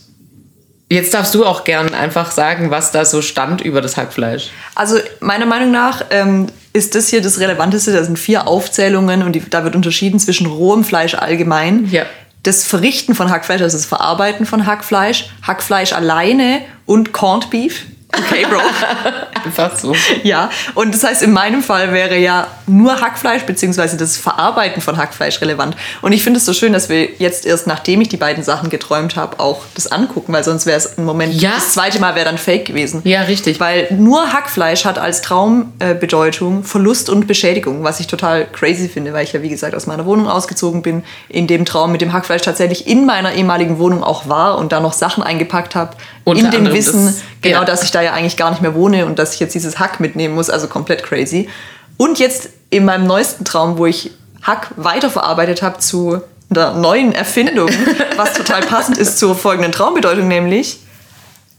[0.89, 4.51] Jetzt darfst du auch gern einfach sagen, was da so stand über das Hackfleisch.
[4.77, 7.93] Also meiner Meinung nach ähm, ist das hier das Relevanteste.
[7.93, 11.89] Da sind vier Aufzählungen und die, da wird unterschieden zwischen rohem Fleisch allgemein.
[11.91, 12.05] Ja.
[12.47, 17.87] Das Verrichten von Hackfleisch, also das Verarbeiten von Hackfleisch, Hackfleisch alleine und Corned Beef.
[18.19, 18.61] Okay, Bro.
[19.45, 19.95] Einfach so.
[20.23, 23.97] Ja, und das heißt, in meinem Fall wäre ja nur Hackfleisch bzw.
[23.97, 25.77] das Verarbeiten von Hackfleisch relevant.
[26.03, 28.71] Und ich finde es so schön, dass wir jetzt erst, nachdem ich die beiden Sachen
[28.71, 31.53] geträumt habe, auch das angucken, weil sonst wäre es ein Moment, ja.
[31.55, 33.03] das zweite Mal wäre dann Fake gewesen.
[33.05, 33.61] Ja, richtig.
[33.61, 39.25] Weil nur Hackfleisch hat als Traumbedeutung Verlust und Beschädigung, was ich total crazy finde, weil
[39.25, 42.43] ich ja, wie gesagt, aus meiner Wohnung ausgezogen bin, in dem Traum mit dem Hackfleisch
[42.43, 45.97] tatsächlich in meiner ehemaligen Wohnung auch war und da noch Sachen eingepackt habe,
[46.35, 47.65] in dem Wissen, das, genau, ja.
[47.65, 50.01] dass ich da ja eigentlich gar nicht mehr wohne und dass ich jetzt dieses Hack
[50.01, 51.49] mitnehmen muss, also komplett crazy.
[51.97, 54.11] Und jetzt in meinem neuesten Traum, wo ich
[54.43, 57.69] Hack weiterverarbeitet habe zu einer neuen Erfindung,
[58.17, 60.79] was total passend ist zur folgenden Traumbedeutung, nämlich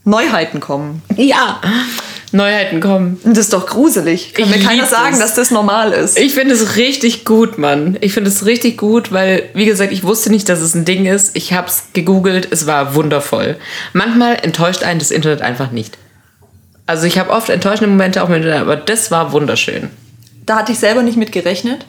[0.06, 1.02] Neuheiten kommen.
[1.16, 1.60] Ja.
[2.32, 3.20] Neuheiten kommen.
[3.24, 4.34] Das ist doch gruselig.
[4.34, 5.20] Kann ich mir keiner sagen, es.
[5.20, 6.18] dass das normal ist.
[6.18, 7.98] Ich finde es richtig gut, Mann.
[8.02, 11.06] Ich finde es richtig gut, weil, wie gesagt, ich wusste nicht, dass es ein Ding
[11.06, 11.36] ist.
[11.36, 13.58] Ich habe es gegoogelt, es war wundervoll.
[13.94, 15.98] Manchmal enttäuscht einen das Internet einfach nicht.
[16.88, 19.90] Also ich habe oft enttäuschende Momente auch mit Internet, aber das war wunderschön.
[20.46, 21.86] Da hatte ich selber nicht mit gerechnet.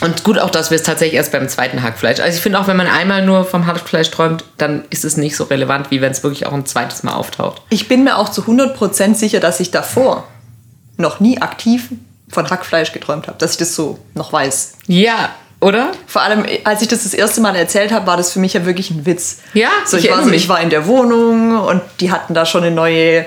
[0.00, 2.20] Und gut auch, dass wir es tatsächlich erst beim zweiten Hackfleisch.
[2.20, 5.36] Also ich finde auch, wenn man einmal nur vom Hackfleisch träumt, dann ist es nicht
[5.36, 7.62] so relevant, wie wenn es wirklich auch ein zweites Mal auftaucht.
[7.68, 10.26] Ich bin mir auch zu 100% sicher, dass ich davor
[10.96, 11.88] noch nie aktiv
[12.28, 13.38] von Hackfleisch geträumt habe.
[13.38, 14.74] Dass ich das so noch weiß.
[14.86, 15.30] Ja,
[15.60, 15.90] oder?
[16.06, 18.64] Vor allem, als ich das das erste Mal erzählt habe, war das für mich ja
[18.64, 19.38] wirklich ein Witz.
[19.54, 22.46] Ja, so, ich, ich war so, ich war in der Wohnung und die hatten da
[22.46, 23.26] schon eine neue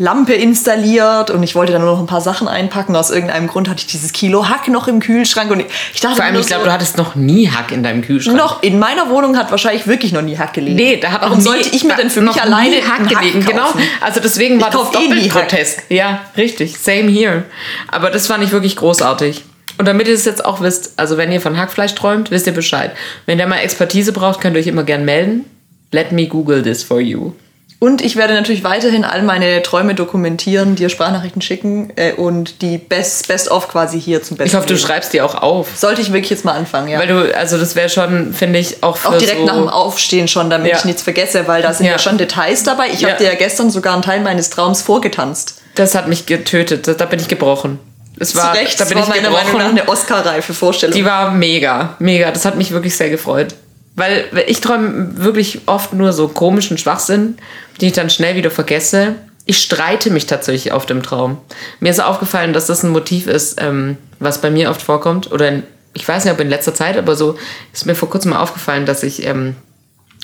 [0.00, 2.96] Lampe installiert und ich wollte dann nur noch ein paar Sachen einpacken.
[2.96, 6.24] Aus irgendeinem Grund hatte ich dieses Kilo Hack noch im Kühlschrank und ich dachte Vor
[6.24, 8.34] allem, ich glaube, so, du hattest noch nie Hack in deinem Kühlschrank.
[8.34, 10.76] Noch in meiner Wohnung hat wahrscheinlich wirklich noch nie Hack gelegen.
[10.76, 13.44] Nee, da hat Warum nie, sollte ich mir denn für mich alleine Hack gelegen?
[13.44, 13.66] Genau.
[14.00, 15.82] Also deswegen war ich das doppelt eh grotesk.
[15.90, 16.78] Ja, richtig.
[16.78, 17.44] Same here.
[17.88, 19.44] Aber das fand ich wirklich großartig.
[19.76, 22.54] Und damit ihr es jetzt auch wisst, also wenn ihr von Hackfleisch träumt, wisst ihr
[22.54, 22.92] Bescheid.
[23.26, 25.44] Wenn ihr mal Expertise braucht, könnt ihr euch immer gern melden.
[25.92, 27.32] Let me Google this for you.
[27.80, 32.76] Und ich werde natürlich weiterhin all meine Träume dokumentieren, dir Sprachnachrichten schicken äh, und die
[32.76, 34.48] Best, Best of quasi hier zum Besten.
[34.50, 35.68] Ich hoffe, du schreibst die auch auf.
[35.76, 36.98] Sollte ich wirklich jetzt mal anfangen, ja.
[36.98, 39.68] Weil du, also das wäre schon, finde ich, auch für Auch direkt so nach dem
[39.70, 40.76] Aufstehen schon, damit ja.
[40.76, 42.88] ich nichts vergesse, weil da sind ja, ja schon Details dabei.
[42.92, 43.08] Ich ja.
[43.08, 45.62] habe dir ja gestern sogar einen Teil meines Traums vorgetanzt.
[45.74, 47.78] Das hat mich getötet, da bin ich gebrochen.
[48.18, 49.52] Es war, Zu Recht, da bin war ich meiner gebrochen.
[49.56, 50.94] Meinung nach eine Oscar-reife Vorstellung.
[50.94, 52.30] Die war mega, mega.
[52.30, 53.54] Das hat mich wirklich sehr gefreut.
[54.00, 57.36] Weil ich träume wirklich oft nur so komischen Schwachsinn,
[57.78, 59.16] den ich dann schnell wieder vergesse.
[59.44, 61.36] Ich streite mich tatsächlich auf dem Traum.
[61.80, 65.30] Mir ist aufgefallen, dass das ein Motiv ist, ähm, was bei mir oft vorkommt.
[65.32, 67.36] Oder in, ich weiß nicht, ob in letzter Zeit, aber so
[67.74, 69.54] ist mir vor kurzem mal aufgefallen, dass ich ähm,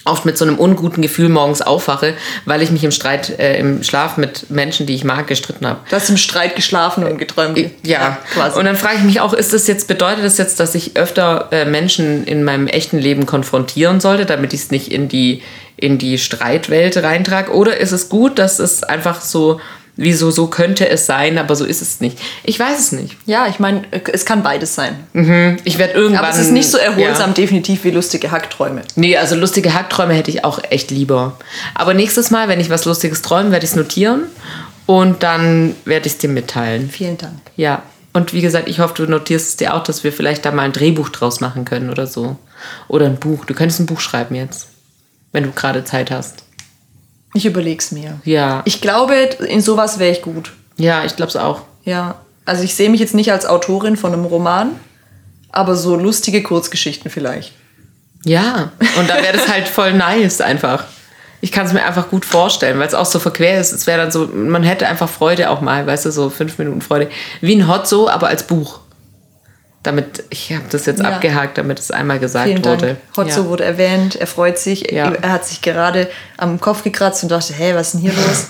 [0.07, 2.15] oft mit so einem unguten Gefühl morgens aufwache,
[2.45, 5.81] weil ich mich im Streit, äh, im Schlaf mit Menschen, die ich mag, gestritten habe.
[5.89, 7.59] Du hast im Streit geschlafen und geträumt.
[7.59, 8.59] Ja, ja quasi.
[8.59, 11.49] Und dann frage ich mich auch, ist das jetzt, bedeutet das jetzt, dass ich öfter
[11.51, 15.43] äh, Menschen in meinem echten Leben konfrontieren sollte, damit ich es nicht in die,
[15.77, 17.53] in die Streitwelt reintrage?
[17.53, 19.61] Oder ist es gut, dass es einfach so
[19.97, 22.19] wieso so könnte es sein, aber so ist es nicht.
[22.45, 23.17] Ich weiß es nicht.
[23.27, 23.83] Ja, ich meine,
[24.13, 24.97] es kann beides sein.
[25.13, 25.57] Mhm.
[25.65, 26.25] Ich werde irgendwann.
[26.25, 27.35] Aber es ist nicht so erholsam, ja.
[27.35, 28.83] definitiv wie lustige Hackträume.
[28.95, 31.39] Nee, also lustige Hackträume hätte ich auch echt lieber.
[31.75, 34.25] Aber nächstes Mal, wenn ich was Lustiges träume, werde ich es notieren
[34.87, 36.91] und dann werde ich es dir mitteilen.
[36.91, 37.35] Vielen Dank.
[37.57, 37.83] Ja.
[38.13, 40.63] Und wie gesagt, ich hoffe, du notierst es dir auch, dass wir vielleicht da mal
[40.63, 42.39] ein Drehbuch draus machen können oder so.
[42.89, 43.45] Oder ein Buch.
[43.45, 44.69] Du könntest ein Buch schreiben jetzt,
[45.33, 46.46] wenn du gerade Zeit hast.
[47.37, 48.19] Ich überleg's mir.
[48.25, 48.63] Ja.
[48.65, 50.53] Ich glaube, in sowas wäre ich gut.
[50.79, 51.61] Ja, ich glaube es auch.
[51.85, 52.15] Ja.
[52.47, 54.71] Also ich sehe mich jetzt nicht als Autorin von einem Roman,
[55.53, 57.53] aber so lustige Kurzgeschichten vielleicht.
[58.25, 60.85] Ja, und da wäre das halt voll nice einfach.
[61.43, 63.73] Ich kann es mir einfach gut vorstellen, weil es auch so verquer ist.
[63.73, 66.81] Es wäre dann so, man hätte einfach Freude auch mal, weißt du, so fünf Minuten
[66.81, 67.11] Freude.
[67.43, 68.81] Wie ein Hot so, aber als Buch
[69.87, 71.11] damit, ich habe das jetzt ja.
[71.11, 72.97] abgehakt, damit es einmal gesagt Vielen wurde.
[73.17, 73.47] Hotzo ja.
[73.49, 75.13] wurde erwähnt, er freut sich, ja.
[75.13, 78.49] er hat sich gerade am Kopf gekratzt und dachte, hey, was ist denn hier los?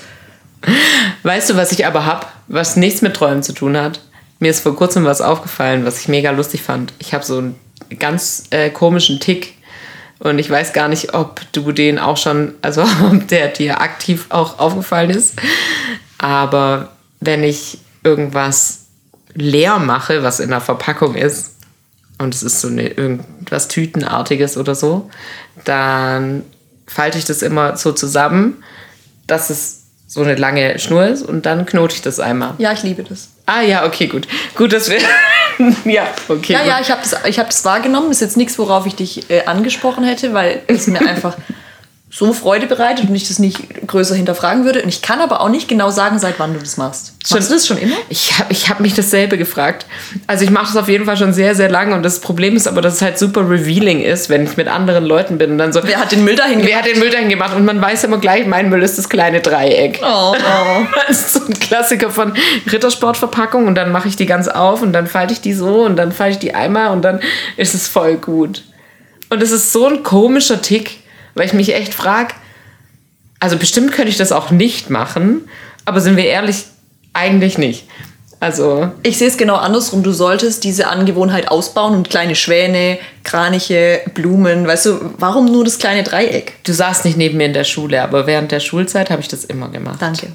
[1.23, 4.01] Weißt du, was ich aber habe, was nichts mit Träumen zu tun hat?
[4.39, 6.93] Mir ist vor kurzem was aufgefallen, was ich mega lustig fand.
[6.99, 7.57] Ich habe so einen
[7.99, 9.55] ganz äh, komischen Tick
[10.19, 14.27] und ich weiß gar nicht, ob du den auch schon, also ob der dir aktiv
[14.31, 15.35] auch aufgefallen ist.
[16.19, 18.86] Aber wenn ich irgendwas
[19.37, 21.53] leer mache, was in der Verpackung ist,
[22.19, 25.11] und es ist so eine, irgendwas Tütenartiges oder so,
[25.65, 26.43] dann
[26.87, 28.63] falte ich das immer so zusammen,
[29.27, 32.55] dass es so eine lange Schnur ist und dann knote ich das einmal.
[32.59, 33.29] Ja, ich liebe das.
[33.45, 34.27] Ah ja, okay, gut.
[34.55, 34.99] Gut, dass wir...
[35.85, 36.53] ja, okay.
[36.53, 36.69] Ja, gut.
[36.69, 38.11] ja, ich habe das, hab das wahrgenommen.
[38.11, 41.37] Ist jetzt nichts, worauf ich dich äh, angesprochen hätte, weil es mir einfach
[42.09, 44.81] so Freude bereitet und ich das nicht größer hinterfragen würde.
[44.81, 47.15] Und ich kann aber auch nicht genau sagen, seit wann du das machst.
[47.27, 47.97] Schon, machst du das schon immer?
[48.09, 49.87] Ich habe ich hab mich dasselbe gefragt.
[50.29, 51.97] Also ich mache das auf jeden Fall schon sehr, sehr lange.
[51.97, 55.05] Und das Problem ist aber, dass es halt super revealing ist, wenn ich mit anderen
[55.05, 55.53] Leuten bin.
[55.53, 56.69] Und dann so, wer hat den Müll dahin gemacht?
[56.69, 57.57] Wer hat den Müll dahin gemacht?
[57.57, 60.01] Und man weiß immer gleich, mein Müll ist das kleine Dreieck.
[60.03, 60.35] Oh.
[61.09, 62.35] das ist so ein Klassiker von
[62.71, 63.67] Rittersportverpackung.
[63.67, 66.13] Und dann mache ich die ganz auf und dann falte ich die so und dann
[66.13, 67.19] falte ich die einmal und dann
[67.57, 68.63] ist es voll gut.
[69.29, 71.01] Und es ist so ein komischer Tick
[71.37, 72.35] weil ich mich echt frage,
[73.39, 75.49] also bestimmt könnte ich das auch nicht machen,
[75.85, 76.65] aber sind wir ehrlich,
[77.13, 77.85] eigentlich nicht.
[78.41, 78.91] Also.
[79.03, 80.03] Ich sehe es genau andersrum.
[80.03, 84.67] Du solltest diese Angewohnheit ausbauen und kleine Schwäne, Kraniche, Blumen.
[84.67, 86.53] Weißt du, warum nur das kleine Dreieck?
[86.65, 89.45] Du saßt nicht neben mir in der Schule, aber während der Schulzeit habe ich das
[89.45, 90.01] immer gemacht.
[90.01, 90.29] Danke.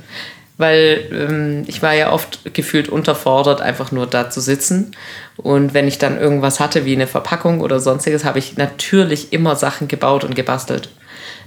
[0.58, 4.92] Weil ähm, ich war ja oft gefühlt unterfordert, einfach nur da zu sitzen.
[5.38, 9.56] Und wenn ich dann irgendwas hatte, wie eine Verpackung oder sonstiges, habe ich natürlich immer
[9.56, 10.90] Sachen gebaut und gebastelt.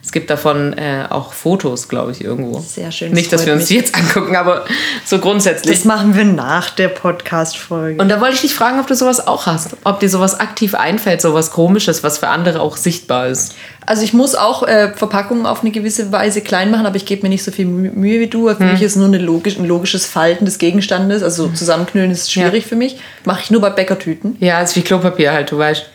[0.04, 2.60] Es gibt davon äh, auch Fotos, glaube ich, irgendwo.
[2.60, 3.12] Sehr schön.
[3.12, 4.66] Nicht, dass wir uns die jetzt angucken, aber
[5.04, 5.78] so grundsätzlich.
[5.78, 8.00] Das machen wir nach der Podcast-Folge.
[8.00, 9.76] Und da wollte ich dich fragen, ob du sowas auch hast.
[9.82, 13.54] Ob dir sowas aktiv einfällt, sowas Komisches, was für andere auch sichtbar ist.
[13.86, 17.22] Also ich muss auch äh, Verpackungen auf eine gewisse Weise klein machen, aber ich gebe
[17.22, 18.48] mir nicht so viel Mühe wie du.
[18.48, 18.72] Für hm.
[18.72, 21.22] mich ist nur logisch, ein logisches Falten des Gegenstandes.
[21.22, 22.68] Also zusammenknüllen ist schwierig ja.
[22.68, 22.98] für mich.
[23.24, 24.36] Mache ich nur bei Bäckertüten.
[24.40, 25.86] Ja, ist wie Klopapier halt, du weißt.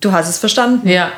[0.00, 0.88] Du hast es verstanden.
[0.88, 1.10] Ja.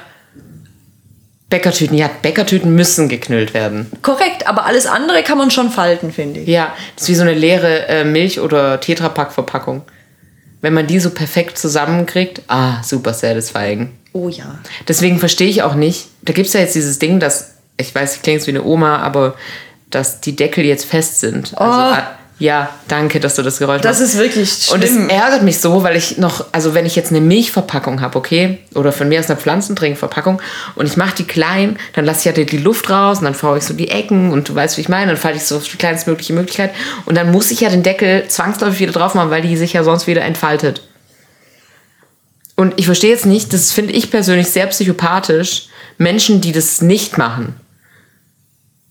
[1.48, 3.90] Bäckertüten, ja, Bäckertüten müssen geknüllt werden.
[4.02, 6.48] Korrekt, aber alles andere kann man schon falten, finde ich.
[6.48, 9.82] Ja, das ist wie so eine leere äh, Milch- oder Tetrapack-Verpackung.
[10.60, 13.92] Wenn man die so perfekt zusammenkriegt, ah, super satisfying.
[14.12, 14.58] Oh ja.
[14.88, 18.16] Deswegen verstehe ich auch nicht, da gibt es ja jetzt dieses Ding, dass, ich weiß,
[18.16, 19.36] ich klinge wie eine Oma, aber
[19.90, 21.56] dass die Deckel jetzt fest sind.
[21.56, 22.02] Also, oh.
[22.38, 24.02] Ja, danke, dass du das Geräusch das machst.
[24.02, 24.74] Das ist wirklich schlimm.
[24.74, 28.18] Und es ärgert mich so, weil ich noch, also wenn ich jetzt eine Milchverpackung habe,
[28.18, 30.42] okay, oder von mir aus eine Pflanzentrinkverpackung
[30.74, 33.56] und ich mache die klein, dann lasse ich ja die Luft raus und dann fahre
[33.56, 35.78] ich so die Ecken und du weißt, wie ich meine, dann falte ich so die
[35.78, 36.74] kleinstmögliche Möglichkeit
[37.06, 39.82] und dann muss ich ja den Deckel zwangsläufig wieder drauf machen, weil die sich ja
[39.82, 40.82] sonst wieder entfaltet.
[42.54, 47.16] Und ich verstehe jetzt nicht, das finde ich persönlich sehr psychopathisch, Menschen, die das nicht
[47.16, 47.54] machen.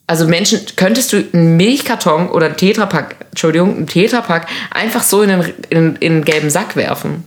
[0.07, 5.29] Also Menschen, könntest du einen Milchkarton oder einen Tetrapack, Entschuldigung, einen Tetrapack einfach so in
[5.29, 7.25] einen, in, in einen gelben Sack werfen?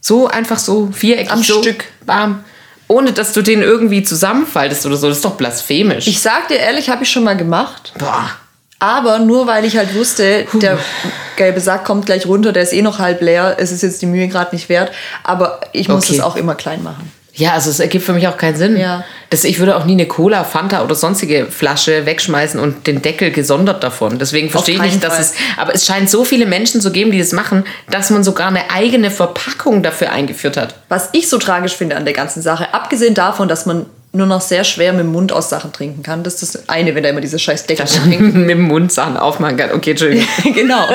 [0.00, 2.44] So einfach so viereckig am so, Stück, bam.
[2.86, 5.08] Ohne dass du den irgendwie zusammenfaltest oder so.
[5.08, 6.06] Das ist doch blasphemisch.
[6.06, 7.92] Ich sag dir ehrlich, habe ich schon mal gemacht.
[7.98, 8.30] Boah.
[8.78, 10.78] Aber nur weil ich halt wusste, der
[11.36, 14.06] gelbe Sack kommt gleich runter, der ist eh noch halb leer, es ist jetzt die
[14.06, 14.92] Mühe gerade nicht wert.
[15.24, 16.14] Aber ich muss okay.
[16.14, 17.10] es auch immer klein machen.
[17.34, 18.76] Ja, also es ergibt für mich auch keinen Sinn.
[18.76, 19.04] Ja.
[19.30, 23.30] Das, ich würde auch nie eine Cola, Fanta oder sonstige Flasche wegschmeißen und den Deckel
[23.30, 24.18] gesondert davon.
[24.18, 25.22] Deswegen verstehe ich nicht, dass Fall.
[25.22, 25.34] es.
[25.56, 28.70] Aber es scheint so viele Menschen zu geben, die das machen, dass man sogar eine
[28.70, 30.74] eigene Verpackung dafür eingeführt hat.
[30.88, 34.40] Was ich so tragisch finde an der ganzen Sache, abgesehen davon, dass man nur noch
[34.40, 36.24] sehr schwer mit dem Mund aus Sachen trinken kann.
[36.24, 38.34] Das ist das eine, wenn er immer diese scheiß Deckel trinkt.
[38.34, 39.72] mit dem Mund Sachen aufmachen kann.
[39.72, 40.26] Okay, Entschuldigung.
[40.54, 40.88] genau.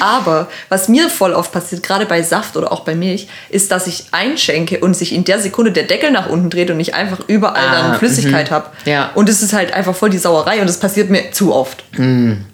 [0.00, 3.86] Aber was mir voll oft passiert, gerade bei Saft oder auch bei Milch, ist, dass
[3.86, 7.20] ich einschenke und sich in der Sekunde der Deckel nach unten dreht und ich einfach
[7.26, 8.66] überall ah, dann Flüssigkeit habe.
[8.84, 9.10] Ja.
[9.14, 11.84] Und es ist halt einfach voll die Sauerei und es passiert mir zu oft.
[11.98, 12.44] Mhm.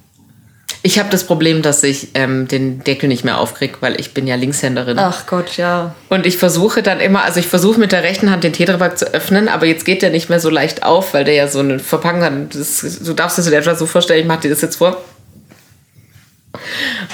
[0.85, 4.27] Ich habe das Problem, dass ich ähm, den Deckel nicht mehr aufkriege, weil ich bin
[4.27, 4.99] ja Linkshänderin.
[4.99, 5.95] Ach Gott, ja.
[6.09, 9.15] Und ich versuche dann immer, also ich versuche mit der rechten Hand den Tetrapack zu
[9.15, 11.79] öffnen, aber jetzt geht der nicht mehr so leicht auf, weil der ja so eine
[11.79, 12.33] Verpackung hat.
[12.55, 15.01] Das, du darfst es dir etwa so vorstellen, ich mache dir das jetzt vor.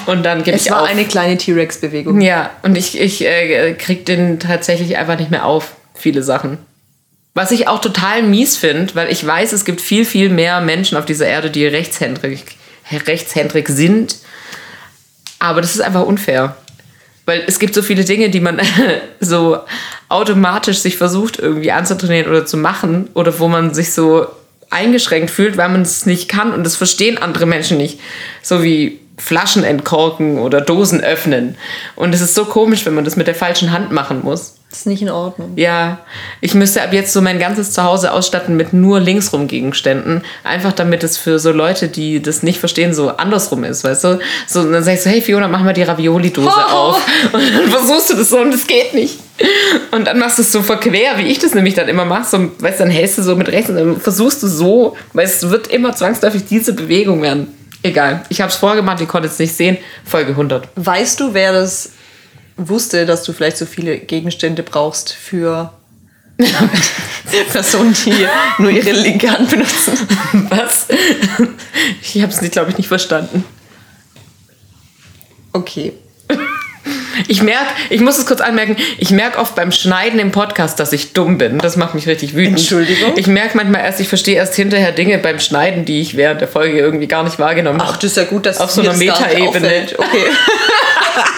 [0.07, 0.89] Und dann gebe ich war auf.
[0.89, 2.21] eine kleine T-Rex-Bewegung.
[2.21, 6.57] Ja, und ich, ich äh, krieg den tatsächlich einfach nicht mehr auf, viele Sachen.
[7.35, 10.97] Was ich auch total mies finde, weil ich weiß, es gibt viel, viel mehr Menschen
[10.97, 12.45] auf dieser Erde, die rechtshändig
[12.91, 14.17] rechtshändrig sind.
[15.39, 16.55] Aber das ist einfach unfair.
[17.25, 18.59] Weil es gibt so viele Dinge, die man
[19.19, 19.59] so
[20.09, 24.27] automatisch sich versucht irgendwie anzutrainieren oder zu machen oder wo man sich so
[24.69, 27.99] eingeschränkt fühlt, weil man es nicht kann und das verstehen andere Menschen nicht.
[28.41, 31.55] So wie Flaschen entkorken oder Dosen öffnen.
[31.95, 34.55] Und es ist so komisch, wenn man das mit der falschen Hand machen muss.
[34.69, 35.53] Das ist nicht in Ordnung.
[35.55, 35.99] Ja,
[36.41, 40.21] ich müsste ab jetzt so mein ganzes Zuhause ausstatten mit nur linksrum Gegenständen.
[40.43, 44.19] Einfach damit es für so Leute, die das nicht verstehen, so andersrum ist, weißt du?
[44.47, 46.71] So, und dann sagst du, hey Fiona, mach mal die Ravioli-Dose oh.
[46.71, 47.07] auf.
[47.33, 49.19] Und dann versuchst du das so und es geht nicht.
[49.89, 52.29] Und dann machst du es so verquer, wie ich das nämlich dann immer mache.
[52.29, 55.25] So, weißt du, dann hältst du so mit rechts und dann versuchst du so, weil
[55.25, 57.58] es wird immer zwangsläufig diese Bewegung werden.
[57.89, 59.75] Egal, ich habe es vorgemacht, ihr konntet es nicht sehen.
[60.05, 60.67] Folge 100.
[60.75, 61.93] Weißt du, wer das
[62.55, 65.73] wusste, dass du vielleicht so viele Gegenstände brauchst für
[67.51, 68.27] Personen, die
[68.59, 69.97] nur ihre linke Hand benutzen.
[70.49, 70.85] Was?
[72.03, 73.43] Ich habe es, glaube ich, nicht verstanden.
[75.51, 75.93] Okay.
[77.27, 80.93] Ich merke, ich muss es kurz anmerken, ich merke oft beim Schneiden im Podcast, dass
[80.93, 81.59] ich dumm bin.
[81.59, 82.59] Das macht mich richtig wütend.
[82.59, 83.13] Entschuldigung.
[83.17, 86.47] Ich merke manchmal erst, ich verstehe erst hinterher Dinge beim Schneiden, die ich während der
[86.47, 87.91] Folge irgendwie gar nicht wahrgenommen habe.
[87.93, 89.87] Ach, das ist ja gut, dass auf so einer Metaebene.
[89.97, 90.25] Okay.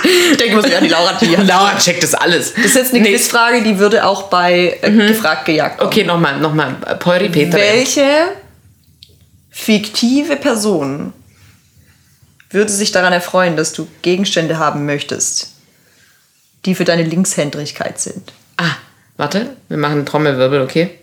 [0.32, 2.54] ich denke, muss ja die Laura die Laura checkt das alles.
[2.54, 3.12] Das ist jetzt eine nee.
[3.12, 5.08] Quizfrage, die würde auch bei äh, mhm.
[5.08, 5.88] gefragt gejagt kommen.
[5.90, 6.76] Okay, nochmal, nochmal.
[7.00, 7.58] Peuri Peter.
[7.58, 8.04] Welche
[9.50, 11.14] fiktive Person
[12.50, 15.54] würde sich daran erfreuen, dass du Gegenstände haben möchtest,
[16.66, 18.34] die für deine Linkshändrigkeit sind.
[18.58, 18.76] Ah,
[19.18, 20.98] warte, wir machen einen Trommelwirbel, okay?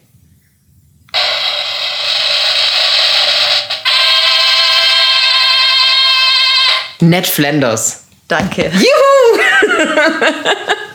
[7.01, 8.05] Ned Flanders.
[8.27, 8.71] Danke.
[8.75, 9.40] Juhu!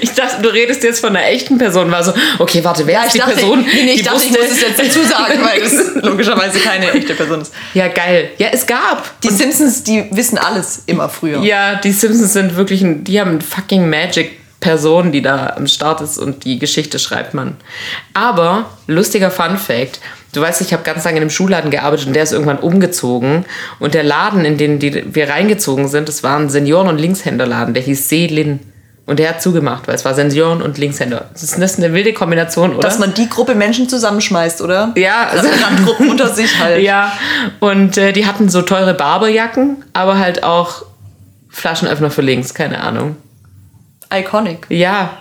[0.00, 1.90] Ich dachte, du redest jetzt von einer echten Person.
[1.90, 3.60] War so, okay, warte, wer ja, ist die dachte, Person?
[3.60, 6.90] Nee, nee, ich dachte, wusste, ich muss es jetzt dazu sagen, weil es logischerweise keine
[6.92, 7.52] echte Person ist.
[7.74, 8.30] Ja, geil.
[8.38, 9.20] Ja, es gab.
[9.22, 11.40] Die Und Simpsons, die wissen alles immer früher.
[11.42, 16.00] Ja, die Simpsons sind wirklich ein, die haben fucking Magic Person, die da am Start
[16.00, 17.56] ist und die Geschichte schreibt man.
[18.14, 20.00] Aber lustiger Fun Fact:
[20.32, 23.44] Du weißt, ich habe ganz lange in einem Schuhladen gearbeitet und der ist irgendwann umgezogen.
[23.80, 27.74] Und der Laden, in den die wir reingezogen sind, das war ein Senioren- und Linkshänderladen,
[27.74, 28.60] der hieß Seelin.
[29.04, 31.28] Und der hat zugemacht, weil es war Senioren und Linkshänder.
[31.32, 32.88] Das ist, das ist eine wilde Kombination, oder?
[32.88, 34.92] Dass man die Gruppe Menschen zusammenschmeißt, oder?
[34.96, 35.26] Ja.
[35.28, 36.82] Also Randgruppen unter sich halt.
[36.82, 37.12] Ja,
[37.60, 40.84] und äh, die hatten so teure Barberjacken, aber halt auch
[41.48, 43.16] Flaschenöffner für links, keine Ahnung.
[44.12, 44.66] Iconic.
[44.68, 45.18] Ja.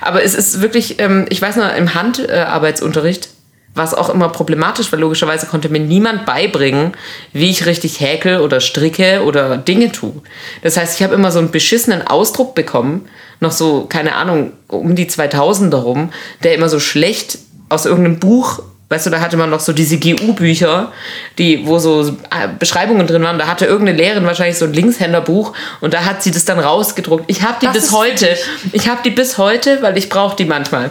[0.00, 3.28] Aber es ist wirklich, ähm, ich weiß noch, im Handarbeitsunterricht
[3.74, 6.92] war es auch immer problematisch, weil logischerweise konnte mir niemand beibringen,
[7.32, 10.22] wie ich richtig häkel oder stricke oder Dinge tue.
[10.62, 13.08] Das heißt, ich habe immer so einen beschissenen Ausdruck bekommen,
[13.40, 18.62] noch so, keine Ahnung, um die 2000 herum, der immer so schlecht aus irgendeinem Buch
[18.90, 20.92] Weißt du, da hatte man noch so diese GU-Bücher,
[21.38, 23.38] die, wo so äh, Beschreibungen drin waren.
[23.38, 27.24] Da hatte irgendeine Lehrerin wahrscheinlich so ein Linkshänderbuch und da hat sie das dann rausgedruckt.
[27.28, 28.36] Ich habe die das bis heute.
[28.72, 30.90] Ich habe die bis heute, weil ich brauche die manchmal.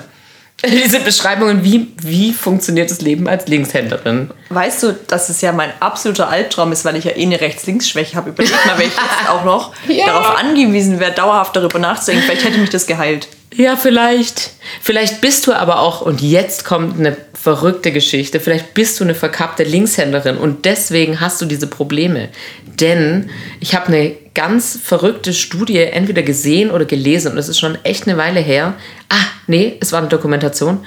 [0.67, 4.31] diese Beschreibungen, wie, wie funktioniert das Leben als Linkshänderin?
[4.49, 8.15] Weißt du, dass es ja mein absoluter Albtraum ist, weil ich ja eh eine Rechts-Links-Schwäche
[8.15, 8.29] habe.
[8.29, 10.05] Überleg mal, wenn ich jetzt auch noch ja.
[10.05, 12.25] darauf angewiesen wäre, dauerhaft darüber nachzudenken.
[12.25, 13.27] Vielleicht hätte mich das geheilt.
[13.55, 14.51] Ja, vielleicht.
[14.81, 19.15] Vielleicht bist du aber auch, und jetzt kommt eine verrückte Geschichte, vielleicht bist du eine
[19.15, 22.29] verkappte Linkshänderin und deswegen hast du diese Probleme.
[22.65, 27.77] Denn ich habe eine ganz verrückte Studie entweder gesehen oder gelesen und das ist schon
[27.83, 28.73] echt eine Weile her.
[29.09, 30.85] Ah, nee, es war eine Dokumentation.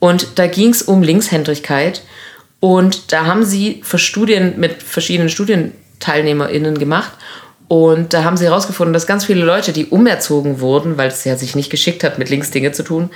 [0.00, 2.02] Und da ging es um Linkshändrigkeit
[2.60, 7.12] und da haben sie für Studien mit verschiedenen StudienteilnehmerInnen gemacht
[7.68, 11.36] und da haben sie herausgefunden, dass ganz viele Leute, die umerzogen wurden, weil es ja
[11.36, 13.10] sich nicht geschickt hat, mit links Dinge zu tun,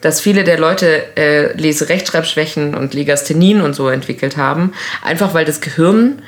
[0.00, 5.60] dass viele der Leute äh, Lese-Rechtschreibschwächen und Legasthenien und so entwickelt haben, einfach weil das
[5.60, 6.22] Gehirn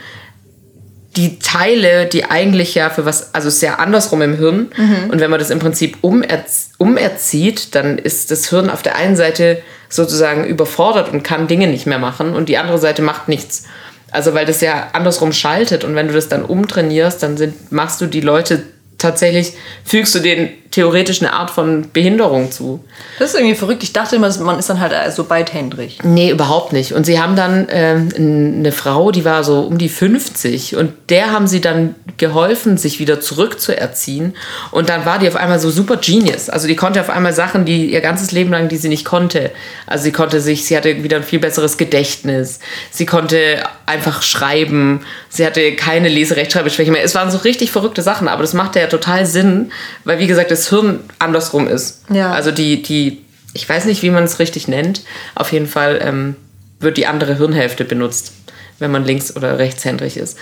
[1.16, 4.68] die Teile, die eigentlich ja für was, also sehr andersrum im Hirn.
[4.76, 5.10] Mhm.
[5.10, 9.16] Und wenn man das im Prinzip umerz umerzieht, dann ist das Hirn auf der einen
[9.16, 13.64] Seite sozusagen überfordert und kann Dinge nicht mehr machen und die andere Seite macht nichts.
[14.10, 15.84] Also weil das ja andersrum schaltet.
[15.84, 18.62] Und wenn du das dann umtrainierst, dann sind, machst du die Leute
[18.98, 22.84] tatsächlich, fügst du den theoretisch eine Art von Behinderung zu.
[23.18, 23.82] Das ist irgendwie verrückt.
[23.82, 25.98] Ich dachte immer, man ist dann halt so beidhändig.
[26.04, 26.92] Nee, überhaupt nicht.
[26.92, 31.32] Und sie haben dann ähm, eine Frau, die war so um die 50 und der
[31.32, 34.36] haben sie dann geholfen, sich wieder zurückzuerziehen.
[34.70, 36.48] Und dann war die auf einmal so super Genius.
[36.48, 39.50] Also die konnte auf einmal Sachen, die ihr ganzes Leben lang, die sie nicht konnte.
[39.86, 42.60] Also sie konnte sich, sie hatte wieder ein viel besseres Gedächtnis.
[42.92, 45.00] Sie konnte einfach schreiben.
[45.28, 47.02] Sie hatte keine Leserechtschreibschwäche mehr.
[47.02, 49.72] Es waren so richtig verrückte Sachen, aber das machte ja total Sinn,
[50.04, 52.02] weil wie gesagt, das das Hirn andersrum ist.
[52.12, 52.32] Ja.
[52.32, 55.02] Also die, die, ich weiß nicht, wie man es richtig nennt.
[55.34, 56.36] Auf jeden Fall ähm,
[56.78, 58.32] wird die andere Hirnhälfte benutzt,
[58.78, 60.36] wenn man links- oder rechtshändrig ist.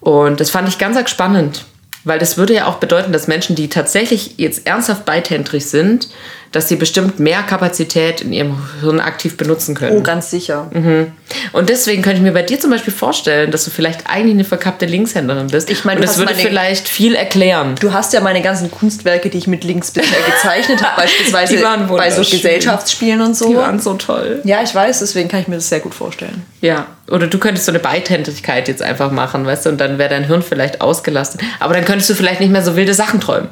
[0.00, 1.64] Und das fand ich ganz arg spannend,
[2.04, 6.08] weil das würde ja auch bedeuten, dass Menschen, die tatsächlich jetzt ernsthaft beidhändrig sind,
[6.52, 9.96] dass sie bestimmt mehr Kapazität in ihrem Hirn aktiv benutzen können.
[9.96, 10.68] Oh, ganz sicher.
[10.72, 11.12] Mhm.
[11.52, 14.44] Und deswegen könnte ich mir bei dir zum Beispiel vorstellen, dass du vielleicht eigentlich eine
[14.44, 15.70] verkappte Linkshänderin bist.
[15.70, 17.74] Ich meine, das würde meine, vielleicht viel erklären.
[17.80, 22.10] Du hast ja meine ganzen Kunstwerke, die ich mit links bisher gezeichnet habe, beispielsweise bei
[22.10, 23.48] so Gesellschaftsspielen und so.
[23.48, 24.42] Die waren so toll.
[24.44, 26.42] Ja, ich weiß, deswegen kann ich mir das sehr gut vorstellen.
[26.60, 30.10] Ja, oder du könntest so eine Beidhändigkeit jetzt einfach machen, weißt du, und dann wäre
[30.10, 31.40] dein Hirn vielleicht ausgelastet.
[31.60, 33.48] Aber dann könntest du vielleicht nicht mehr so wilde Sachen träumen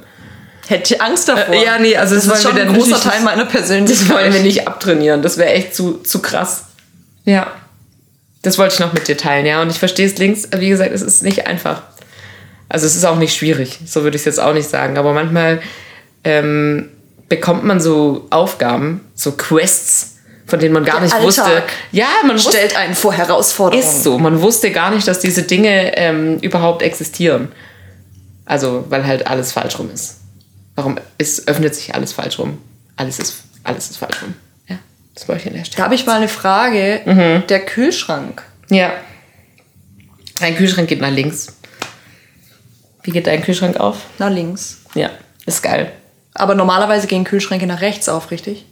[0.69, 1.55] hätte ich Angst davor.
[1.55, 4.09] Äh, ja, nee, also das, das ist schon ein großer Teil meiner Persönlichkeit.
[4.09, 5.23] Das wollen wir nicht abtrainieren.
[5.23, 6.65] Das wäre echt zu, zu krass.
[7.25, 7.47] Ja.
[8.43, 9.61] Das wollte ich noch mit dir teilen, ja.
[9.61, 11.83] Und ich verstehe es links, wie gesagt, es ist nicht einfach.
[12.69, 14.97] Also es ist auch nicht schwierig, so würde ich es jetzt auch nicht sagen.
[14.97, 15.61] Aber manchmal
[16.25, 16.89] ähm,
[17.29, 21.63] bekommt man so Aufgaben, so Quests, von denen man gar Der nicht Alltag wusste.
[21.93, 23.87] Ja, man stellt einen vor Herausforderungen.
[23.87, 24.19] Ist so.
[24.19, 27.49] Man wusste gar nicht, dass diese Dinge ähm, überhaupt existieren.
[28.45, 30.20] Also, weil halt alles falsch rum ist.
[30.81, 32.57] Warum ist, öffnet sich alles falsch rum?
[32.97, 34.35] Alles ist, alles ist falsch rum.
[34.67, 34.79] Ja,
[35.15, 35.77] das wollte ich an der Stelle.
[35.77, 37.03] Da habe ich mal eine Frage.
[37.05, 37.47] Mhm.
[37.49, 38.43] Der Kühlschrank.
[38.71, 38.93] Ja.
[40.41, 41.49] Ein Kühlschrank geht nach links.
[43.03, 43.99] Wie geht dein Kühlschrank auf?
[44.19, 44.79] Nach links.
[44.95, 45.11] Ja,
[45.45, 45.93] ist geil.
[46.33, 48.65] Aber normalerweise gehen Kühlschränke nach rechts auf, richtig?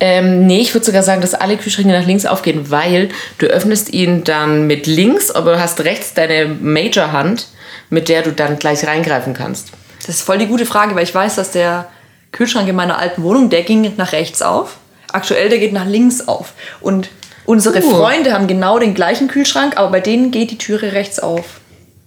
[0.00, 3.92] Ähm, nee, ich würde sogar sagen, dass alle Kühlschränke nach links aufgehen, weil du öffnest
[3.92, 7.48] ihn dann mit links, aber du hast rechts deine Major-Hand,
[7.90, 9.72] mit der du dann gleich reingreifen kannst.
[10.08, 11.86] Das ist voll die gute Frage, weil ich weiß, dass der
[12.32, 14.78] Kühlschrank in meiner alten Wohnung, der ging nach rechts auf.
[15.12, 16.54] Aktuell, der geht nach links auf.
[16.80, 17.10] Und
[17.44, 17.90] unsere uh.
[17.90, 21.60] Freunde haben genau den gleichen Kühlschrank, aber bei denen geht die Türe rechts auf.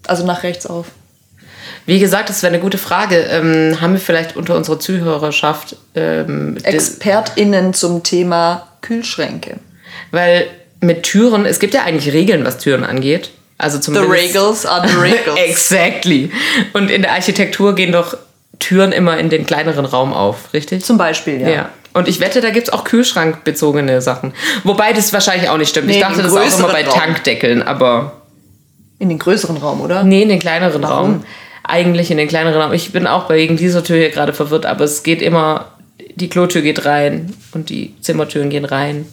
[0.07, 0.87] Also nach rechts auf.
[1.85, 3.17] Wie gesagt, das wäre eine gute Frage.
[3.17, 9.57] Ähm, haben wir vielleicht unter unserer Zuhörerschaft ähm, ExpertInnen zum Thema Kühlschränke?
[10.09, 10.47] Weil
[10.79, 13.29] mit Türen, es gibt ja eigentlich Regeln, was Türen angeht.
[13.61, 15.39] Also the Regals are the Regals.
[15.45, 16.31] exactly.
[16.73, 18.17] Und in der Architektur gehen doch
[18.59, 20.83] Türen immer in den kleineren Raum auf, richtig?
[20.83, 21.49] Zum Beispiel, ja.
[21.49, 21.69] ja.
[21.93, 24.33] Und ich wette, da gibt es auch kühlschrankbezogene Sachen.
[24.63, 25.87] Wobei das wahrscheinlich auch nicht stimmt.
[25.87, 26.97] Nee, ich dachte, das ist auch immer bei Raum.
[26.97, 28.21] Tankdeckeln, aber.
[28.99, 30.03] In den größeren Raum, oder?
[30.03, 31.11] Nee, in den kleineren Warum?
[31.11, 31.23] Raum
[31.63, 32.73] eigentlich in den kleineren Raum.
[32.73, 35.71] Ich bin auch wegen dieser Tür hier gerade verwirrt, aber es geht immer,
[36.15, 39.05] die Klotür geht rein und die Zimmertüren gehen rein.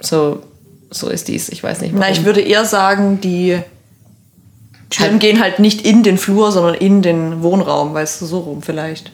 [0.00, 0.42] So,
[0.90, 1.48] so ist dies.
[1.48, 1.92] Ich weiß nicht.
[1.92, 2.00] Warum.
[2.00, 3.60] Na, ich würde eher sagen, die
[4.90, 5.20] Türen halt.
[5.20, 9.12] gehen halt nicht in den Flur, sondern in den Wohnraum, weißt du, so rum vielleicht.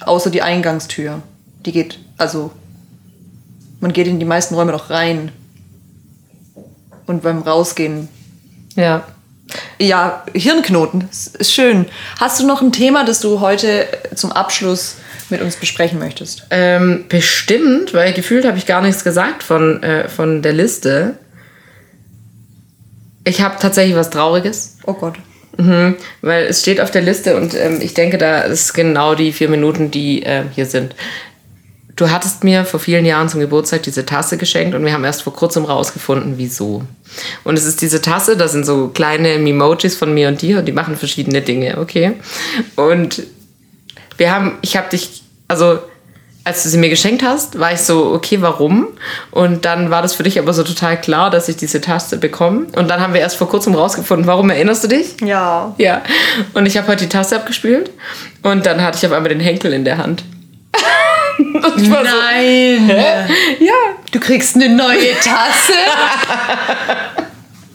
[0.00, 1.22] Außer die Eingangstür.
[1.64, 2.50] Die geht, also,
[3.80, 5.30] man geht in die meisten Räume noch rein.
[7.06, 8.08] Und beim Rausgehen.
[8.76, 9.04] Ja.
[9.78, 11.08] Ja, Hirnknoten.
[11.10, 11.84] Ist schön.
[12.18, 14.96] Hast du noch ein Thema, das du heute zum Abschluss
[15.30, 16.46] mit uns besprechen möchtest?
[16.50, 21.14] Ähm, bestimmt, weil gefühlt habe ich gar nichts gesagt von, äh, von der Liste.
[23.24, 24.78] Ich habe tatsächlich was Trauriges.
[24.86, 25.14] Oh Gott.
[25.56, 29.32] Mhm, weil es steht auf der Liste und ähm, ich denke, da ist genau die
[29.32, 30.94] vier Minuten, die äh, hier sind.
[31.96, 35.22] Du hattest mir vor vielen Jahren zum Geburtstag diese Tasse geschenkt und wir haben erst
[35.22, 36.82] vor kurzem rausgefunden, wieso.
[37.44, 40.64] Und es ist diese Tasse, da sind so kleine Memojis von mir und dir und
[40.64, 42.14] die machen verschiedene Dinge, okay?
[42.74, 43.22] Und
[44.16, 45.78] wir haben, ich habe dich, also
[46.44, 48.88] als du sie mir geschenkt hast, war ich so, okay, warum?
[49.30, 52.66] Und dann war das für dich aber so total klar, dass ich diese Tasse bekomme.
[52.76, 55.16] Und dann haben wir erst vor kurzem rausgefunden, warum erinnerst du dich?
[55.22, 55.74] Ja.
[55.78, 56.02] Ja.
[56.52, 57.90] Und ich habe heute die Tasse abgespielt
[58.42, 60.22] und dann hatte ich auf einmal den Henkel in der Hand.
[61.76, 62.88] Nein!
[62.88, 62.94] So,
[63.64, 63.72] ja.
[64.12, 65.72] Du kriegst eine neue Tasse.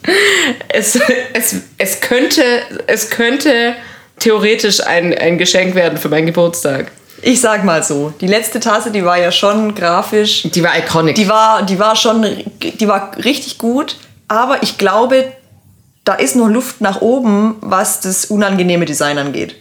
[0.70, 1.00] es,
[1.34, 2.44] es, es, könnte,
[2.86, 3.74] es könnte
[4.20, 6.92] theoretisch ein, ein Geschenk werden für meinen Geburtstag.
[7.22, 10.44] Ich sag mal so, die letzte Tasse, die war ja schon grafisch.
[10.44, 11.16] Die war iconic.
[11.16, 12.26] Die war, die war schon,
[12.62, 13.98] die war richtig gut,
[14.28, 15.26] aber ich glaube,
[16.06, 19.56] da ist noch Luft nach oben, was das unangenehme Design angeht.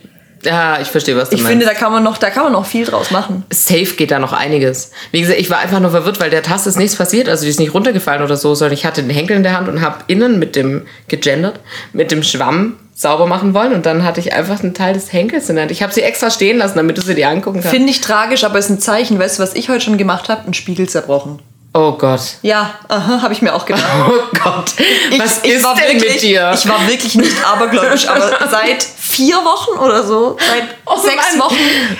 [0.44, 1.52] Ja, ich verstehe, was du ich meinst.
[1.52, 3.44] Ich finde, da kann, man noch, da kann man noch viel draus machen.
[3.50, 4.92] Safe geht da noch einiges.
[5.10, 7.28] Wie gesagt, ich war einfach nur verwirrt, weil der Taste ist nichts passiert.
[7.28, 9.68] Also die ist nicht runtergefallen oder so, sondern ich hatte den Henkel in der Hand
[9.68, 11.58] und habe innen mit dem, gegendert,
[11.92, 13.72] mit dem Schwamm sauber machen wollen.
[13.72, 15.70] Und dann hatte ich einfach einen Teil des Henkels in der Hand.
[15.70, 17.70] Ich habe sie extra stehen lassen, damit du sie dir angucken kannst.
[17.70, 19.18] Finde ich tragisch, aber ist ein Zeichen.
[19.18, 20.46] Weißt du, was ich heute schon gemacht habe?
[20.46, 21.38] Ein Spiegel zerbrochen.
[21.74, 22.20] Oh Gott.
[22.42, 23.84] Ja, habe ich mir auch gedacht.
[24.08, 24.72] Oh Gott.
[25.18, 26.50] Was ich, ist ich denn wirklich, mit dir?
[26.54, 31.46] Ich war wirklich nicht abergläubisch, aber seit vier Wochen oder so, seit oh sechs Mann.
[31.46, 31.56] Wochen,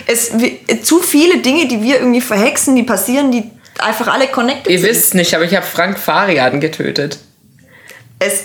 [0.07, 0.33] es,
[0.85, 4.89] zu viele Dinge, die wir irgendwie verhexen, die passieren, die einfach alle connected Ihr sind.
[4.89, 7.19] Ihr wisst nicht, aber ich habe Frank Farian getötet.
[8.19, 8.45] Es,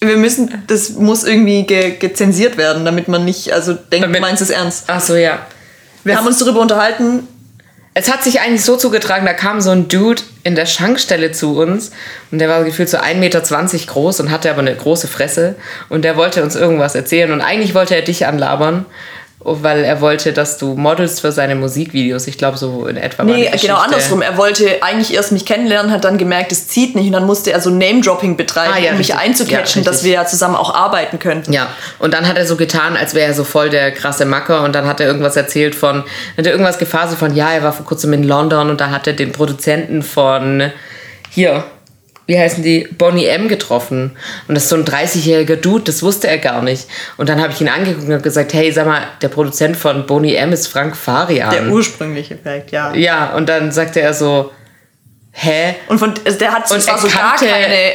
[0.00, 4.20] wir müssen, das muss irgendwie ge, gezensiert werden, damit man nicht, also denkt, damit, du
[4.20, 4.84] meinst es ernst.
[4.86, 5.46] Ach so, ja.
[6.04, 7.28] Wir das haben uns darüber unterhalten,
[7.92, 11.58] es hat sich eigentlich so zugetragen, da kam so ein Dude in der Schankstelle zu
[11.58, 11.90] uns
[12.30, 15.56] und der war gefühlt so 1,20 Meter groß und hatte aber eine große Fresse
[15.88, 18.86] und der wollte uns irgendwas erzählen und eigentlich wollte er dich anlabern
[19.42, 22.26] weil er wollte, dass du modelst für seine Musikvideos.
[22.26, 23.24] Ich glaube, so in etwa.
[23.24, 24.20] Nee, genau andersrum.
[24.20, 27.50] Er wollte eigentlich erst mich kennenlernen, hat dann gemerkt, es zieht nicht und dann musste
[27.50, 30.74] er so Name-Dropping betreiben, ah, ja, um mich einzucatchen, ja, dass wir ja zusammen auch
[30.74, 31.54] arbeiten könnten.
[31.54, 31.68] Ja,
[31.98, 34.74] und dann hat er so getan, als wäre er so voll der krasse Macker und
[34.74, 36.04] dann hat er irgendwas erzählt von,
[36.36, 39.06] hat er irgendwas gefaselt von, ja, er war vor kurzem in London und da hat
[39.06, 40.70] er den Produzenten von
[41.30, 41.64] hier
[42.30, 44.16] wie heißen die, Bonnie M getroffen.
[44.46, 46.86] Und das ist so ein 30-jähriger Dude, das wusste er gar nicht.
[47.16, 50.06] Und dann habe ich ihn angeguckt und habe gesagt, hey, sag mal, der Produzent von
[50.06, 51.50] Bonnie M ist Frank Farian.
[51.50, 52.94] Der ursprüngliche vielleicht, ja.
[52.94, 54.52] Ja, und dann sagte er so,
[55.32, 55.74] hä?
[55.88, 57.92] Und von, also der hat und so gar keine...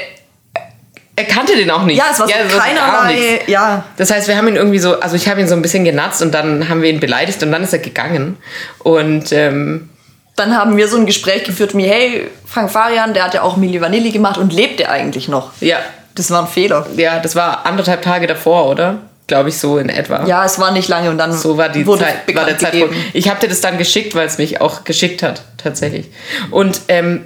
[1.17, 1.97] Er kannte den auch nicht.
[1.97, 3.85] Ja, es war so ja, keinerlei, ja.
[3.95, 6.21] Das heißt, wir haben ihn irgendwie so, also ich habe ihn so ein bisschen genatzt
[6.21, 8.35] und dann haben wir ihn beleidigt und dann ist er gegangen.
[8.79, 9.89] Und ähm,
[10.35, 13.57] dann haben wir so ein Gespräch geführt wie, hey, Frank Farian, der hat ja auch
[13.57, 15.51] Milli Vanilli gemacht und lebt der eigentlich noch?
[15.61, 15.77] Ja.
[16.13, 16.85] Das war ein Fehler.
[16.95, 18.99] Ja, das war anderthalb Tage davor, oder?
[19.27, 20.25] glaube ich, so in etwa.
[20.25, 22.95] Ja, es war nicht lange und dann so war die wurde Zeit, war der Zeitpunkt.
[23.13, 26.07] Ich habe dir das dann geschickt, weil es mich auch geschickt hat, tatsächlich.
[26.51, 27.25] Und ähm,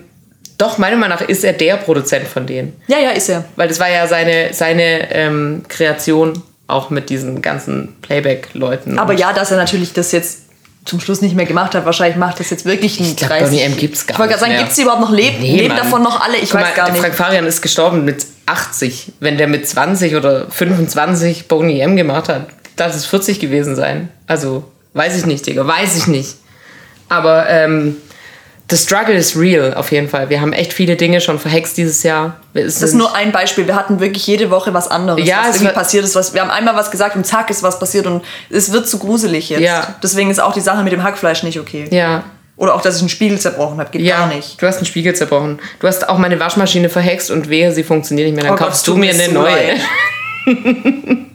[0.57, 2.79] doch, meiner Meinung nach ist er der Produzent von denen.
[2.87, 3.45] Ja, ja, ist er.
[3.55, 8.99] Weil das war ja seine, seine ähm, Kreation, auch mit diesen ganzen Playback-Leuten.
[8.99, 10.48] Aber ja, dass er natürlich das jetzt
[10.89, 11.85] zum Schluss nicht mehr gemacht hat.
[11.85, 14.33] Wahrscheinlich macht das jetzt wirklich ein glaube, Boney M gibt es gar nicht Ich wollte
[14.33, 15.39] gerade sagen, gibt es überhaupt noch Leben?
[15.39, 16.37] Nee, leben davon noch alle?
[16.37, 16.99] Ich Guck weiß mal, gar nicht.
[16.99, 19.13] Frank Farian ist gestorben mit 80.
[19.19, 24.09] Wenn der mit 20 oder 25 Boney M gemacht hat, darf es 40 gewesen sein.
[24.25, 24.63] Also,
[24.93, 26.35] weiß ich nicht, Digga, weiß ich nicht.
[27.07, 27.97] Aber ähm,
[28.69, 30.29] The struggle is real, auf jeden Fall.
[30.29, 32.37] Wir haben echt viele Dinge schon verhext dieses Jahr.
[32.53, 33.65] das ist nur ein Beispiel.
[33.65, 36.15] Wir hatten wirklich jede Woche was anderes, ja, was irgendwie passiert ist.
[36.15, 38.99] Was, wir haben einmal was gesagt und zack ist was passiert und es wird zu
[38.99, 39.61] gruselig jetzt.
[39.61, 39.95] Ja.
[40.03, 41.87] Deswegen ist auch die Sache mit dem Hackfleisch nicht okay.
[41.89, 42.23] Ja.
[42.57, 43.89] Oder auch, dass ich einen Spiegel zerbrochen habe.
[43.89, 44.61] Geht ja, gar nicht.
[44.61, 45.59] Du hast einen Spiegel zerbrochen.
[45.79, 48.43] Du hast auch meine Waschmaschine verhext und wehe, sie funktioniert nicht mehr.
[48.43, 49.77] Dann oh kaufst Gott, du mir eine neue.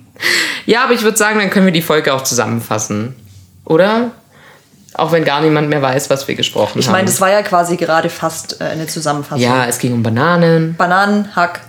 [0.67, 3.17] ja, aber ich würde sagen, dann können wir die Folge auch zusammenfassen.
[3.65, 4.13] Oder?
[4.95, 6.93] Auch wenn gar niemand mehr weiß, was wir gesprochen ich haben.
[6.93, 9.43] Ich meine, das war ja quasi gerade fast äh, eine Zusammenfassung.
[9.43, 10.75] Ja, es ging um Bananen.
[10.77, 11.61] Bananen, Hack.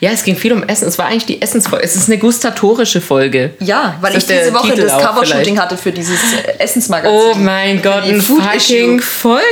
[0.00, 0.88] Ja, es ging viel um Essen.
[0.88, 1.84] Es war eigentlich die Essensfolge.
[1.84, 3.54] Es ist eine gustatorische Folge.
[3.60, 7.16] Ja, weil ich diese Woche Titel das Covershooting hatte für dieses äh, Essensmagazin.
[7.16, 9.46] Oh mein Gott, ein fucking Vollkreismoment.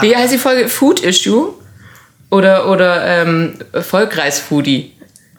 [0.00, 0.68] Wie heißt die Folge?
[0.68, 1.54] Food Issue?
[2.30, 4.92] Oder, oder ähm, Vollkreis-Foodie?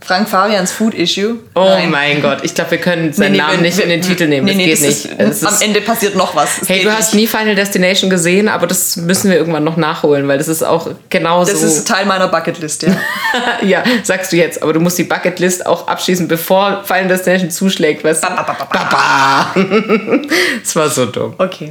[0.06, 1.40] Frank Fabians Food Issue.
[1.56, 1.90] Oh Nein.
[1.90, 4.28] mein Gott, ich glaube, wir können seinen nee, nee, Namen wir, nicht in den Titel
[4.28, 4.46] nehmen.
[4.46, 5.20] Nee, das geht nicht.
[5.20, 6.62] Ist, am Ende passiert noch was.
[6.62, 10.28] Es hey, du hast nie Final Destination gesehen, aber das müssen wir irgendwann noch nachholen,
[10.28, 11.52] weil das ist auch genauso.
[11.52, 12.96] Das ist Teil meiner Bucketlist, ja.
[13.64, 18.04] ja, sagst du jetzt, aber du musst die Bucketlist auch abschließen, bevor Final Destination zuschlägt,
[18.04, 18.28] weißt du?
[18.28, 19.56] Ba, ba, ba,
[20.62, 21.34] das war so dumm.
[21.40, 21.70] Okay.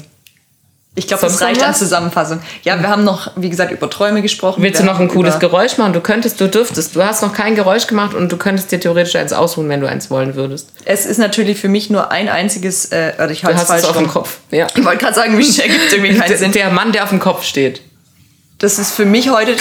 [0.96, 2.40] Ich glaube, das reicht als Zusammenfassung.
[2.62, 4.62] Ja, wir haben noch, wie gesagt, über Träume gesprochen.
[4.62, 5.92] Willst du noch ein cooles Geräusch machen?
[5.92, 6.94] Du könntest, du dürftest.
[6.94, 9.88] Du hast noch kein Geräusch gemacht und du könntest dir theoretisch eins ausruhen, wenn du
[9.88, 10.68] eins wollen würdest.
[10.84, 14.06] Es ist natürlich für mich nur ein einziges, äh, ich halte es falsch auf dem
[14.06, 14.38] Kopf.
[14.52, 14.68] Ja.
[14.72, 16.52] Ich wollte gerade sagen, mich ergibt irgendwie keinen Sinn.
[16.52, 17.82] Der Mann, der auf dem Kopf steht.
[18.58, 19.56] Das ist für mich heute...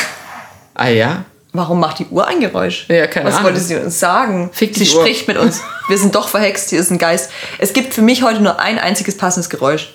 [0.76, 1.26] Ah ja?
[1.52, 2.86] Warum macht die Uhr ein Geräusch?
[2.90, 3.46] Ja, keine Was Ahnung.
[3.46, 4.52] wollte sie uns sagen?
[4.54, 5.02] Fick sie Uhr.
[5.02, 5.62] spricht mit uns.
[5.88, 7.32] Wir sind doch verhext, hier ist ein Geist.
[7.58, 9.94] Es gibt für mich heute nur ein einziges passendes Geräusch.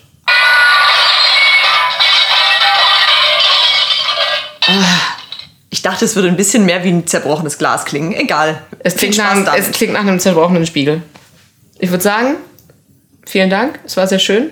[5.71, 8.13] Ich dachte, es würde ein bisschen mehr wie ein zerbrochenes Glas klingen.
[8.13, 8.63] Egal.
[8.81, 11.03] Es klingt, nach, es klingt nach einem zerbrochenen Spiegel.
[11.79, 12.37] Ich würde sagen,
[13.27, 13.79] vielen Dank.
[13.85, 14.51] Es war sehr schön.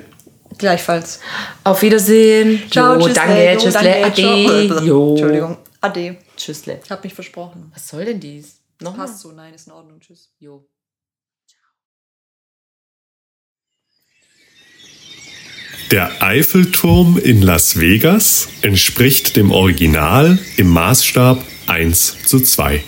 [0.59, 1.21] Gleichfalls.
[1.64, 2.62] Auf Wiedersehen.
[2.71, 4.81] Ciao, jo, danke, tschüssle, ade.
[4.85, 5.11] Jo.
[5.11, 5.59] Entschuldigung.
[5.81, 6.17] Ade.
[6.37, 6.81] Tschüssle.
[6.85, 7.71] Ich habe mich versprochen.
[7.75, 8.61] Was soll denn dies?
[8.81, 10.01] Noch Passt so, nein, ist in Ordnung.
[10.01, 10.31] Tschüss.
[10.39, 10.67] Jo.
[15.93, 22.82] Der Eiffelturm in Las Vegas entspricht dem Original im Maßstab 1 zu 2.